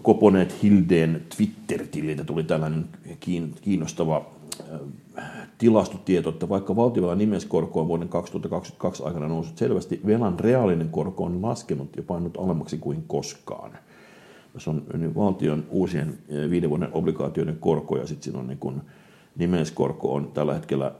Koponeet 0.01 0.63
Hildeen 0.63 1.21
Twitter-tililtä 1.37 2.23
tuli 2.23 2.43
tällainen 2.43 2.85
kiinnostava 3.61 4.25
äh, 4.69 5.29
tilastotieto, 5.57 6.29
että 6.29 6.49
vaikka 6.49 6.75
valtiovallan 6.75 7.17
nimeskorko 7.17 7.81
on 7.81 7.87
vuoden 7.87 8.09
2022 8.09 9.03
aikana 9.03 9.27
noussut 9.27 9.57
selvästi, 9.57 10.01
velan 10.05 10.39
reaalinen 10.39 10.89
korko 10.89 11.23
on 11.23 11.41
laskenut 11.41 11.95
ja 11.95 12.03
painut 12.03 12.37
alemmaksi 12.37 12.77
kuin 12.77 13.03
koskaan. 13.07 13.71
Tässä 14.53 14.71
on 14.71 14.83
valtion 15.15 15.63
uusien 15.69 16.07
äh, 16.07 16.49
viiden 16.49 16.69
vuoden 16.69 16.93
obligaatioiden 16.93 17.57
korko 17.59 17.97
ja 17.97 18.07
sitten 18.07 18.23
siinä 18.23 18.39
on 18.39 18.47
niin 18.47 18.59
kuin 18.59 18.81
nimeskorko 19.35 20.13
on 20.13 20.31
tällä 20.33 20.53
hetkellä 20.53 20.91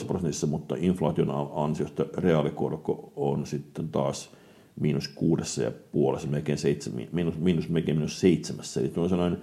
2,5 0.00 0.06
prosentissa, 0.06 0.46
mutta 0.46 0.76
inflaation 0.78 1.48
ansiosta 1.54 2.04
reaalikorko 2.14 3.12
on 3.16 3.46
sitten 3.46 3.88
taas 3.88 4.30
miinus 4.80 5.08
kuudessa 5.08 5.62
ja 5.62 5.72
puolessa, 5.92 6.28
melkein 6.28 6.58
seitsemän, 6.58 7.08
miinus, 7.12 7.38
miinus, 7.38 7.68
melkein 7.68 7.96
miinus 7.96 8.20
seitsemässä. 8.20 8.80
Eli 8.80 9.08
sanoen, 9.08 9.38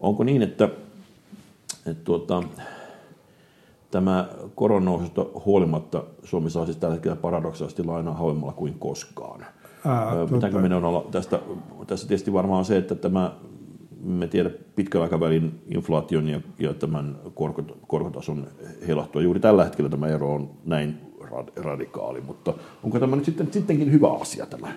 onko 0.00 0.24
niin, 0.24 0.42
että, 0.42 0.64
että 1.86 2.04
tuota, 2.04 2.42
tämä 3.90 4.28
koronoususta 4.54 5.26
huolimatta 5.46 6.04
Suomi 6.24 6.50
saa 6.50 6.64
siis 6.64 6.76
tällä 6.76 6.94
hetkellä 6.94 7.16
paradoksaalisesti 7.16 7.84
lainaa 7.84 8.14
halvemmalla 8.14 8.52
kuin 8.52 8.74
koskaan. 8.78 9.46
Ää, 9.86 10.26
Pitääkö 10.34 10.58
meidän 10.58 10.84
olla 10.84 11.06
tästä, 11.10 11.40
tässä 11.86 12.08
tietysti 12.08 12.32
varmaan 12.32 12.58
on 12.58 12.64
se, 12.64 12.76
että 12.76 12.94
tämä 12.94 13.32
me 14.02 14.26
tiedä 14.26 14.50
pitkän 14.76 15.02
aikavälin 15.02 15.62
inflaation 15.68 16.28
ja, 16.28 16.40
ja 16.58 16.74
tämän 16.74 17.18
korkot, 17.34 17.78
korkotason 17.86 18.46
heilahtua. 18.86 19.22
Juuri 19.22 19.40
tällä 19.40 19.64
hetkellä 19.64 19.90
tämä 19.90 20.08
ero 20.08 20.34
on 20.34 20.50
näin 20.64 21.11
radikaali, 21.56 22.20
mutta 22.20 22.54
onko 22.82 23.00
tämä 23.00 23.16
nyt 23.16 23.24
sitten, 23.24 23.52
sittenkin 23.52 23.92
hyvä 23.92 24.12
asia 24.12 24.46
tämä? 24.46 24.72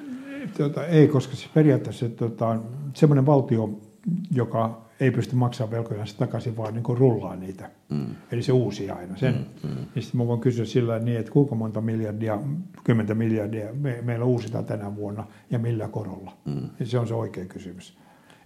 Tuota, 0.58 0.88
ei, 0.88 1.08
koska 1.08 1.36
siis 1.36 1.52
periaatteessa 1.54 2.10
tuota, 2.10 2.60
semmoinen 2.94 3.26
valtio, 3.26 3.70
joka 4.32 4.86
ei 5.00 5.12
pysty 5.12 5.36
maksamaan 5.36 5.72
velkojansa 5.72 6.18
takaisin, 6.18 6.58
vaan 6.58 6.74
niin 6.74 6.84
kuin 6.84 6.98
rullaa 6.98 7.36
niitä. 7.36 7.70
Mm. 7.90 8.06
Eli 8.32 8.44
se 8.44 8.52
uusi 8.52 8.90
aina 8.90 9.18
sen. 9.18 9.34
Mm, 9.34 9.70
mm. 9.70 9.78
Ja 9.96 10.02
sitten 10.02 10.22
mä 10.22 10.28
voin 10.28 10.40
kysyä 10.40 10.66
sillä 10.66 11.00
niin, 11.00 11.20
että 11.20 11.32
kuinka 11.32 11.56
monta 11.56 11.82
miljardia, 11.82 12.40
kymmentä 12.84 13.16
miljardia 13.16 13.74
me, 13.74 14.00
meillä 14.02 14.26
uusitaan 14.26 14.66
tänä 14.66 14.96
vuonna 14.96 15.28
ja 15.50 15.60
millä 15.60 15.88
korolla. 15.88 16.38
Mm. 16.46 16.70
Ja 16.80 16.86
se 16.86 17.00
on 17.00 17.08
se 17.08 17.14
oikea 17.14 17.46
kysymys. 17.46 17.98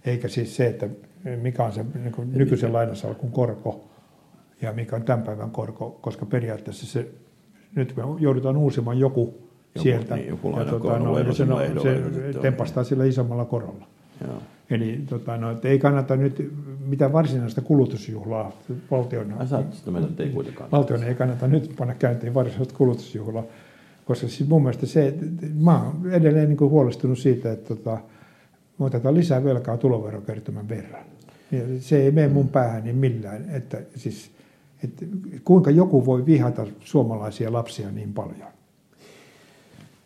Eikä 0.04 0.28
siis 0.28 0.56
se, 0.56 0.66
että 0.66 0.88
mikä 1.42 1.64
on 1.64 1.72
se 1.72 1.86
niin 1.94 2.12
kuin 2.12 2.32
nykyisen 2.32 2.72
lainasalkun 2.72 3.32
korko 3.32 3.90
ja 4.62 4.72
mikä 4.72 4.96
on 4.96 5.02
tämän 5.02 5.22
päivän 5.22 5.50
korko, 5.50 5.90
koska 5.90 6.26
periaatteessa 6.26 6.86
se, 6.86 7.10
nyt 7.74 7.96
me 7.96 8.02
joudutaan 8.18 8.56
uusimaan 8.56 8.98
joku, 8.98 9.20
joku 9.20 9.82
sieltä. 9.82 10.16
Niin, 10.16 10.28
joku 10.28 10.58
ja, 10.58 10.64
tuota, 10.64 10.98
no, 10.98 11.18
ja 11.18 11.32
se, 11.32 11.44
no, 11.44 11.58
se 11.82 12.02
tempastaa 12.40 12.84
sillä 12.84 13.04
isommalla 13.04 13.44
korolla. 13.44 13.86
Joo. 14.26 14.42
Eli 14.70 15.02
tota, 15.08 15.36
no, 15.36 15.50
että 15.50 15.68
ei 15.68 15.78
kannata 15.78 16.16
nyt 16.16 16.52
mitään 16.86 17.12
varsinaista 17.12 17.60
kulutusjuhlaa 17.60 18.52
valtion, 18.90 19.34
ei 20.18 20.34
valtion 20.72 21.04
ei 21.04 21.14
kannata 21.14 21.46
nyt 21.46 21.74
panna 21.78 21.94
käyntiin 21.94 22.34
varsinaista 22.34 22.74
kulutusjuhlaa, 22.74 23.44
koska 24.04 24.28
siis 24.28 24.48
mun 24.48 24.62
mielestä 24.62 24.86
se, 24.86 25.14
mä 25.60 25.84
oon 25.84 26.12
edelleen 26.12 26.48
niin 26.48 26.56
kuin 26.56 26.70
huolestunut 26.70 27.18
siitä, 27.18 27.52
että 27.52 27.74
tota, 27.74 27.98
me 28.78 28.86
otetaan 28.86 29.14
lisää 29.14 29.44
velkaa 29.44 29.76
tuloverokertymän 29.76 30.68
verran. 30.68 31.04
Ja 31.52 31.60
se 31.80 32.02
ei 32.02 32.10
mene 32.10 32.28
mun 32.28 32.48
päähäni 32.48 32.92
millään, 32.92 33.44
että, 33.50 33.78
siis, 33.96 34.30
että 34.84 35.06
kuinka 35.44 35.70
joku 35.70 36.06
voi 36.06 36.26
vihata 36.26 36.66
suomalaisia 36.80 37.52
lapsia 37.52 37.90
niin 37.90 38.12
paljon. 38.12 38.48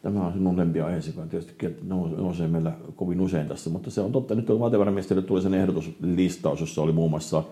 Tämä 0.03 0.27
on 0.27 0.33
sinun 0.33 0.57
lempiaiheesi, 0.57 1.11
joka 1.11 1.27
tietysti 1.27 1.55
nousee 2.17 2.49
meillä 2.49 2.73
kovin 2.97 3.21
usein 3.21 3.49
tässä, 3.49 3.71
mutta 3.71 3.91
se 3.91 4.01
on 4.01 4.13
totta. 4.13 4.35
Nyt 4.35 4.49
valtiovarainministeriölle 4.49 5.29
tuli 5.29 5.43
sen 5.43 5.55
ehdotuslistaus, 5.55 6.61
jossa 6.61 6.83
oli 6.83 6.93
muun 6.93 7.11
muassa 7.11 7.43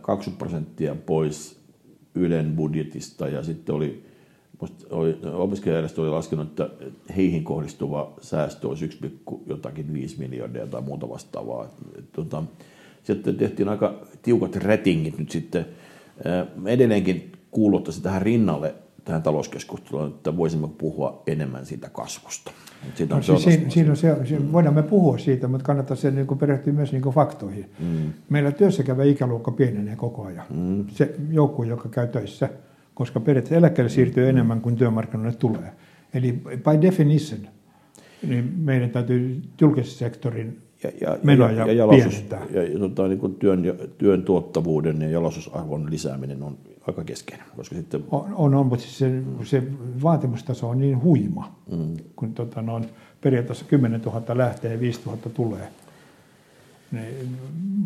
20 0.00 0.38
prosenttia 0.38 0.94
pois 1.06 1.58
Ylen 2.14 2.56
budjetista 2.56 3.28
ja 3.28 3.42
sitten 3.42 3.74
oli 3.74 4.04
opiskelijajärjestö 5.34 6.00
oli 6.00 6.10
laskenut, 6.10 6.48
että 6.48 6.70
heihin 7.16 7.44
kohdistuva 7.44 8.12
säästö 8.20 8.68
olisi 8.68 8.84
1, 8.84 8.98
jotakin 9.46 9.92
5 9.92 10.18
miljardia 10.18 10.66
tai 10.66 10.82
muuta 10.82 11.08
vastaavaa. 11.08 11.68
Tuota, 12.12 12.42
sitten 13.02 13.36
tehtiin 13.36 13.68
aika 13.68 13.94
tiukat 14.22 14.56
rätingit 14.56 15.18
nyt 15.18 15.30
sitten. 15.30 15.66
Edelleenkin 16.66 17.32
kuuluttaisi 17.50 18.02
tähän 18.02 18.22
rinnalle 18.22 18.74
tähän 19.04 19.22
talouskeskusteluun, 19.22 20.08
että 20.08 20.36
voisimme 20.36 20.68
puhua 20.78 21.22
enemmän 21.26 21.66
siitä 21.66 21.88
kasvusta. 21.88 22.50
Siitä 22.94 23.14
on 23.14 23.22
no, 23.28 23.38
se 23.38 23.50
siinä, 23.50 23.70
siinä 23.70 23.90
on 23.90 23.96
se, 23.96 24.38
mm. 24.38 24.52
voidaan 24.52 24.74
me 24.74 24.82
puhua 24.82 25.18
siitä, 25.18 25.48
mutta 25.48 25.64
kannattaa 25.64 25.96
se 25.96 26.10
niin 26.10 26.38
perehtyä 26.38 26.72
myös 26.72 26.92
niin 26.92 27.02
faktoihin. 27.02 27.70
Mm. 27.80 28.12
Meillä 28.28 28.52
työssä 28.52 28.82
käyvä 28.82 29.04
ikäluokka 29.04 29.50
pienenee 29.50 29.96
koko 29.96 30.24
ajan. 30.24 30.46
Mm. 30.50 30.86
Se 30.88 31.14
joukko, 31.30 31.64
joka 31.64 31.88
käy 31.88 32.06
töissä– 32.06 32.48
koska 32.98 33.20
periaatteessa 33.20 33.58
eläkkeelle 33.58 33.90
siirtyy 33.90 34.24
mm. 34.24 34.30
enemmän 34.30 34.60
kuin 34.60 34.76
työmarkkinoille 34.76 35.36
tulee. 35.36 35.72
Eli 36.14 36.32
by 36.32 36.82
definition, 36.82 37.40
niin 38.28 38.54
meidän 38.56 38.90
täytyy 38.90 39.42
julkisen 39.60 39.98
sektorin 39.98 40.62
ja, 40.82 40.90
ja, 41.00 41.18
menoja 41.22 41.52
ja, 41.52 41.66
ja 41.66 41.72
jalostus. 41.72 42.24
Ja, 42.50 42.62
ja 42.62 42.78
tota, 42.78 43.08
niin 43.08 43.18
kuin 43.18 43.34
työn, 43.34 43.62
työn 43.98 44.22
tuottavuuden 44.22 45.02
ja 45.02 45.08
jalostusarvon 45.08 45.90
lisääminen 45.90 46.42
on 46.42 46.58
aika 46.86 47.04
keskeinen. 47.04 47.46
Koska 47.56 47.74
sitten... 47.74 48.04
On, 48.10 48.34
on, 48.34 48.54
on 48.54 48.66
mutta 48.66 48.82
siis 48.82 48.98
se, 48.98 49.22
se 49.44 49.62
vaatimustaso 50.02 50.68
on 50.68 50.78
niin 50.78 51.02
huima, 51.02 51.58
mm. 51.72 51.96
kun 52.16 52.34
tota, 52.34 52.62
no, 52.62 52.80
periaatteessa 53.20 53.64
10 53.64 54.00
000 54.00 54.38
lähtee 54.38 54.72
ja 54.72 54.80
5 54.80 55.00
000 55.06 55.18
tulee. 55.34 55.68
Niin 56.92 57.36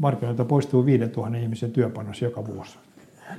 markkinoilta 0.01 0.45
poistuu 0.45 0.87
5 0.87 1.05
000 1.17 1.37
ihmisen 1.37 1.73
työpanos 1.73 2.23
joka 2.23 2.47
vuosi. 2.47 2.79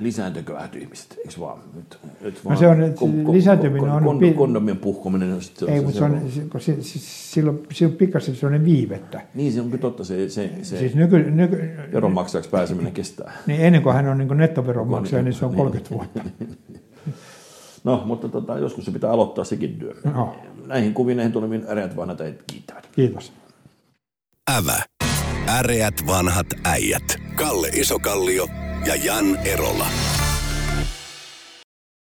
Lisääntyköät 0.00 0.76
ihmiset, 0.76 1.18
eikö 1.18 1.40
vaan? 1.40 1.58
Nyt, 1.74 1.98
nyt 2.20 2.40
No 2.48 2.56
se 2.56 2.68
on, 2.68 2.82
että 2.82 3.04
lisääntyminen 3.32 3.90
on 3.90 4.04
Kon, 4.04 4.18
pi- 4.18 4.32
kondomien 4.32 4.76
puhkominen. 4.76 5.42
Se, 5.42 5.66
Ei, 5.66 5.80
mutta 5.80 5.98
se 5.98 6.04
on, 6.04 6.30
se, 6.30 6.40
kun 6.40 6.60
se, 6.60 6.76
se, 6.82 6.98
silloin, 6.98 7.66
silloin 7.72 7.96
pikkasen 7.96 8.36
sellainen 8.36 8.64
viivettä. 8.64 9.20
Niin, 9.34 9.52
se 9.52 9.60
onkin 9.60 9.80
totta, 9.80 10.04
se, 10.04 10.28
se, 10.28 10.50
se 10.62 10.78
Siis 10.78 10.94
nyky, 10.94 11.30
nyky, 11.30 11.70
veronmaksajaksi 11.92 12.50
pääseminen 12.50 12.92
kestää. 12.92 13.32
niin 13.46 13.60
ennen 13.60 13.82
kuin 13.82 13.94
hän 13.94 14.08
on 14.08 14.18
niin 14.18 14.36
nettoveronmaksaja, 14.36 15.22
niin 15.22 15.34
se 15.34 15.44
on 15.44 15.54
30 15.54 15.90
vuotta. 15.94 16.20
No, 17.84 18.02
mutta 18.06 18.28
tota, 18.28 18.58
joskus 18.58 18.84
se 18.84 18.90
pitää 18.90 19.10
aloittaa 19.10 19.44
sekin 19.44 19.78
työ. 19.78 19.94
No. 20.14 20.36
Näihin 20.66 20.94
kuviin, 20.94 21.16
näihin 21.16 21.32
tuleviin 21.32 21.64
äreät 21.68 21.96
vanhat 21.96 22.20
äijät 22.20 22.42
kiittävät. 22.46 22.88
Kiitos. 22.92 23.32
Ävä. 24.56 24.82
Äreät 25.48 25.94
vanhat 26.06 26.46
äijät. 26.64 27.16
Kalle 27.34 27.68
Isokallio 27.68 28.46
ja 28.86 28.96
Jan 28.96 29.36
Erola. 29.44 30.23